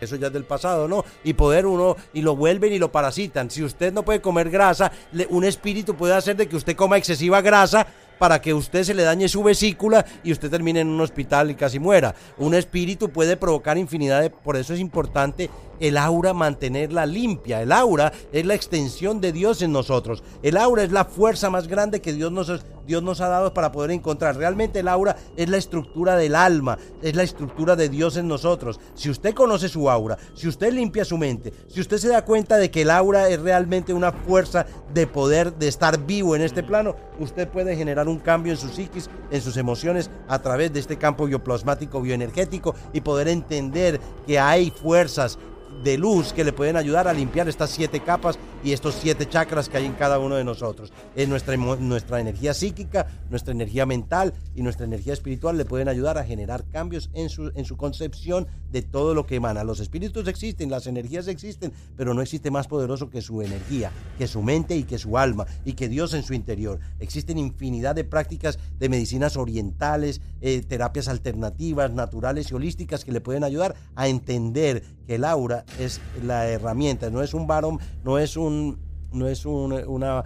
eso 0.00 0.16
ya 0.16 0.26
es 0.28 0.32
del 0.32 0.44
pasado, 0.44 0.86
¿no? 0.86 1.04
Y 1.24 1.32
poder 1.32 1.66
uno, 1.66 1.96
y 2.12 2.22
lo 2.22 2.36
vuelven 2.36 2.72
y 2.72 2.78
lo 2.78 2.92
parasitan. 2.92 3.50
Si 3.50 3.62
usted 3.62 3.92
no 3.92 4.02
puede 4.04 4.20
comer 4.20 4.50
grasa, 4.50 4.92
le- 5.12 5.26
un 5.30 5.44
espíritu 5.44 5.94
puede 5.94 6.14
hacer 6.14 6.36
de 6.36 6.48
que 6.48 6.56
usted 6.56 6.76
coma 6.76 6.96
excesiva 6.98 7.40
grasa 7.40 7.86
para 8.18 8.40
que 8.40 8.52
usted 8.52 8.82
se 8.82 8.94
le 8.94 9.04
dañe 9.04 9.28
su 9.28 9.42
vesícula 9.42 10.04
y 10.24 10.32
usted 10.32 10.50
termine 10.50 10.80
en 10.80 10.88
un 10.88 11.00
hospital 11.00 11.50
y 11.50 11.54
casi 11.54 11.78
muera. 11.78 12.14
Un 12.36 12.52
espíritu 12.54 13.10
puede 13.10 13.36
provocar 13.36 13.78
infinidad 13.78 14.20
de... 14.20 14.30
Por 14.30 14.56
eso 14.56 14.74
es 14.74 14.80
importante 14.80 15.48
el 15.80 15.96
aura 15.96 16.32
mantenerla 16.32 17.06
limpia. 17.06 17.62
El 17.62 17.72
aura 17.72 18.12
es 18.32 18.44
la 18.46 18.54
extensión 18.54 19.20
de 19.20 19.32
Dios 19.32 19.62
en 19.62 19.72
nosotros. 19.72 20.22
El 20.42 20.56
aura 20.56 20.82
es 20.82 20.92
la 20.92 21.04
fuerza 21.04 21.50
más 21.50 21.68
grande 21.68 22.00
que 22.00 22.12
Dios 22.12 22.32
nos, 22.32 22.64
Dios 22.86 23.02
nos 23.02 23.20
ha 23.20 23.28
dado 23.28 23.52
para 23.52 23.70
poder 23.70 23.90
encontrar. 23.90 24.36
Realmente 24.36 24.80
el 24.80 24.88
aura 24.88 25.16
es 25.36 25.48
la 25.48 25.58
estructura 25.58 26.16
del 26.16 26.34
alma, 26.34 26.78
es 27.02 27.14
la 27.14 27.22
estructura 27.22 27.76
de 27.76 27.88
Dios 27.88 28.16
en 28.16 28.28
nosotros. 28.28 28.80
Si 28.94 29.10
usted 29.10 29.34
conoce 29.34 29.68
su 29.68 29.90
aura, 29.90 30.18
si 30.34 30.48
usted 30.48 30.72
limpia 30.72 31.04
su 31.04 31.18
mente, 31.18 31.52
si 31.68 31.80
usted 31.80 31.98
se 31.98 32.08
da 32.08 32.24
cuenta 32.24 32.56
de 32.56 32.70
que 32.70 32.82
el 32.82 32.90
aura 32.90 33.28
es 33.28 33.40
realmente 33.40 33.92
una 33.92 34.12
fuerza 34.12 34.66
de 34.94 35.06
poder, 35.06 35.54
de 35.54 35.68
estar 35.68 36.06
vivo 36.06 36.34
en 36.34 36.42
este 36.42 36.62
plano, 36.62 36.96
usted 37.18 37.48
puede 37.48 37.76
generar 37.76 38.08
un 38.08 38.18
cambio 38.18 38.52
en 38.52 38.58
su 38.58 38.68
psiquis, 38.68 39.10
en 39.30 39.42
sus 39.42 39.56
emociones, 39.56 40.10
a 40.26 40.38
través 40.40 40.72
de 40.72 40.80
este 40.80 40.96
campo 40.96 41.26
bioplasmático, 41.26 42.00
bioenergético 42.00 42.74
y 42.92 43.02
poder 43.02 43.28
entender 43.28 44.00
que 44.26 44.38
hay 44.38 44.70
fuerzas 44.70 45.38
de 45.82 45.98
luz 45.98 46.32
que 46.32 46.44
le 46.44 46.52
pueden 46.52 46.76
ayudar 46.76 47.08
a 47.08 47.12
limpiar 47.12 47.48
estas 47.48 47.70
siete 47.70 48.00
capas 48.00 48.38
y 48.64 48.72
estos 48.72 48.94
siete 48.94 49.28
chakras 49.28 49.68
que 49.68 49.76
hay 49.76 49.86
en 49.86 49.94
cada 49.94 50.18
uno 50.18 50.34
de 50.36 50.44
nosotros. 50.44 50.92
En 51.16 51.30
nuestra, 51.30 51.54
emo- 51.54 51.78
nuestra 51.78 52.20
energía 52.20 52.54
psíquica, 52.54 53.06
nuestra 53.30 53.52
energía 53.52 53.86
mental 53.86 54.34
y 54.54 54.62
nuestra 54.62 54.86
energía 54.86 55.12
espiritual 55.12 55.56
le 55.56 55.64
pueden 55.64 55.88
ayudar 55.88 56.18
a 56.18 56.24
generar 56.24 56.64
cambios 56.70 57.10
en 57.12 57.28
su, 57.28 57.52
en 57.54 57.64
su 57.64 57.76
concepción 57.76 58.46
de 58.70 58.82
todo 58.82 59.14
lo 59.14 59.26
que 59.26 59.36
emana. 59.36 59.64
Los 59.64 59.80
espíritus 59.80 60.28
existen, 60.28 60.70
las 60.70 60.86
energías 60.86 61.28
existen, 61.28 61.72
pero 61.96 62.14
no 62.14 62.22
existe 62.22 62.50
más 62.50 62.66
poderoso 62.66 63.10
que 63.10 63.22
su 63.22 63.42
energía, 63.42 63.90
que 64.18 64.26
su 64.26 64.42
mente 64.42 64.76
y 64.76 64.84
que 64.84 64.98
su 64.98 65.16
alma 65.16 65.46
y 65.64 65.72
que 65.74 65.88
Dios 65.88 66.14
en 66.14 66.22
su 66.22 66.34
interior. 66.34 66.78
Existen 67.00 67.38
infinidad 67.38 67.94
de 67.94 68.04
prácticas 68.04 68.58
de 68.78 68.88
medicinas 68.88 69.36
orientales, 69.36 70.20
eh, 70.40 70.62
terapias 70.66 71.08
alternativas, 71.08 71.92
naturales 71.92 72.50
y 72.50 72.54
holísticas 72.54 73.04
que 73.04 73.12
le 73.12 73.20
pueden 73.20 73.44
ayudar 73.44 73.74
a 73.94 74.08
entender 74.08 74.82
que 75.06 75.14
el 75.14 75.24
aura 75.24 75.64
es 75.78 76.00
la 76.22 76.46
herramienta, 76.48 77.08
no 77.08 77.22
es 77.22 77.32
un 77.32 77.46
varón, 77.46 77.78
no 78.04 78.18
es 78.18 78.36
un, 78.36 78.47
no 78.50 79.28
es 79.28 79.46
un 79.46 79.72
una 79.72 80.24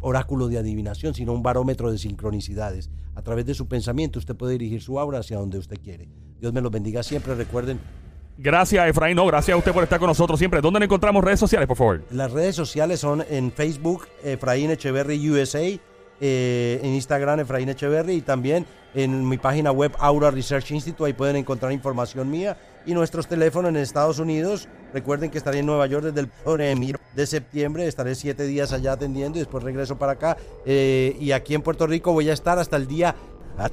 oráculo 0.00 0.48
de 0.48 0.58
adivinación, 0.58 1.14
sino 1.14 1.32
un 1.32 1.42
barómetro 1.42 1.90
de 1.90 1.98
sincronicidades. 1.98 2.90
A 3.14 3.22
través 3.22 3.46
de 3.46 3.54
su 3.54 3.66
pensamiento 3.66 4.18
usted 4.18 4.36
puede 4.36 4.52
dirigir 4.52 4.80
su 4.80 4.98
aura 4.98 5.18
hacia 5.18 5.38
donde 5.38 5.58
usted 5.58 5.78
quiere. 5.82 6.08
Dios 6.40 6.52
me 6.52 6.60
los 6.60 6.70
bendiga 6.70 7.02
siempre. 7.02 7.34
Recuerden, 7.34 7.78
Gracias, 8.38 8.88
Efraín. 8.88 9.14
No, 9.16 9.26
gracias 9.26 9.54
a 9.54 9.58
usted 9.58 9.72
por 9.72 9.82
estar 9.82 9.98
con 9.98 10.08
nosotros 10.08 10.38
siempre. 10.38 10.60
¿Dónde 10.60 10.80
le 10.80 10.86
encontramos 10.86 11.22
redes 11.22 11.38
sociales, 11.38 11.68
por 11.68 11.76
favor? 11.76 12.02
las 12.10 12.32
redes 12.32 12.56
sociales 12.56 12.98
son 12.98 13.24
en 13.28 13.52
Facebook, 13.52 14.06
Efraín 14.24 14.70
Echeverry 14.70 15.30
USA, 15.30 15.60
eh, 16.20 16.80
en 16.82 16.94
Instagram, 16.94 17.40
Efraín 17.40 17.68
Echeverry, 17.68 18.14
y 18.14 18.20
también 18.22 18.64
en 18.94 19.28
mi 19.28 19.38
página 19.38 19.72
web, 19.72 19.92
Aura 19.98 20.30
Research 20.30 20.70
Institute, 20.70 21.04
ahí 21.04 21.12
pueden 21.12 21.36
encontrar 21.36 21.72
información 21.72 22.30
mía. 22.30 22.56
Y 22.84 22.94
nuestros 22.94 23.28
teléfonos 23.28 23.68
en 23.70 23.76
Estados 23.76 24.18
Unidos, 24.18 24.68
recuerden 24.92 25.30
que 25.30 25.38
estaré 25.38 25.60
en 25.60 25.66
Nueva 25.66 25.86
York 25.86 26.04
desde 26.06 26.20
el 26.20 26.28
primero 26.28 26.98
de 27.14 27.26
septiembre, 27.26 27.86
estaré 27.86 28.14
siete 28.14 28.44
días 28.44 28.72
allá 28.72 28.92
atendiendo 28.92 29.38
y 29.38 29.42
después 29.42 29.62
regreso 29.62 29.96
para 29.98 30.12
acá. 30.12 30.36
Eh, 30.66 31.16
y 31.20 31.32
aquí 31.32 31.54
en 31.54 31.62
Puerto 31.62 31.86
Rico 31.86 32.12
voy 32.12 32.28
a 32.28 32.32
estar 32.32 32.58
hasta 32.58 32.76
el 32.76 32.86
día 32.86 33.14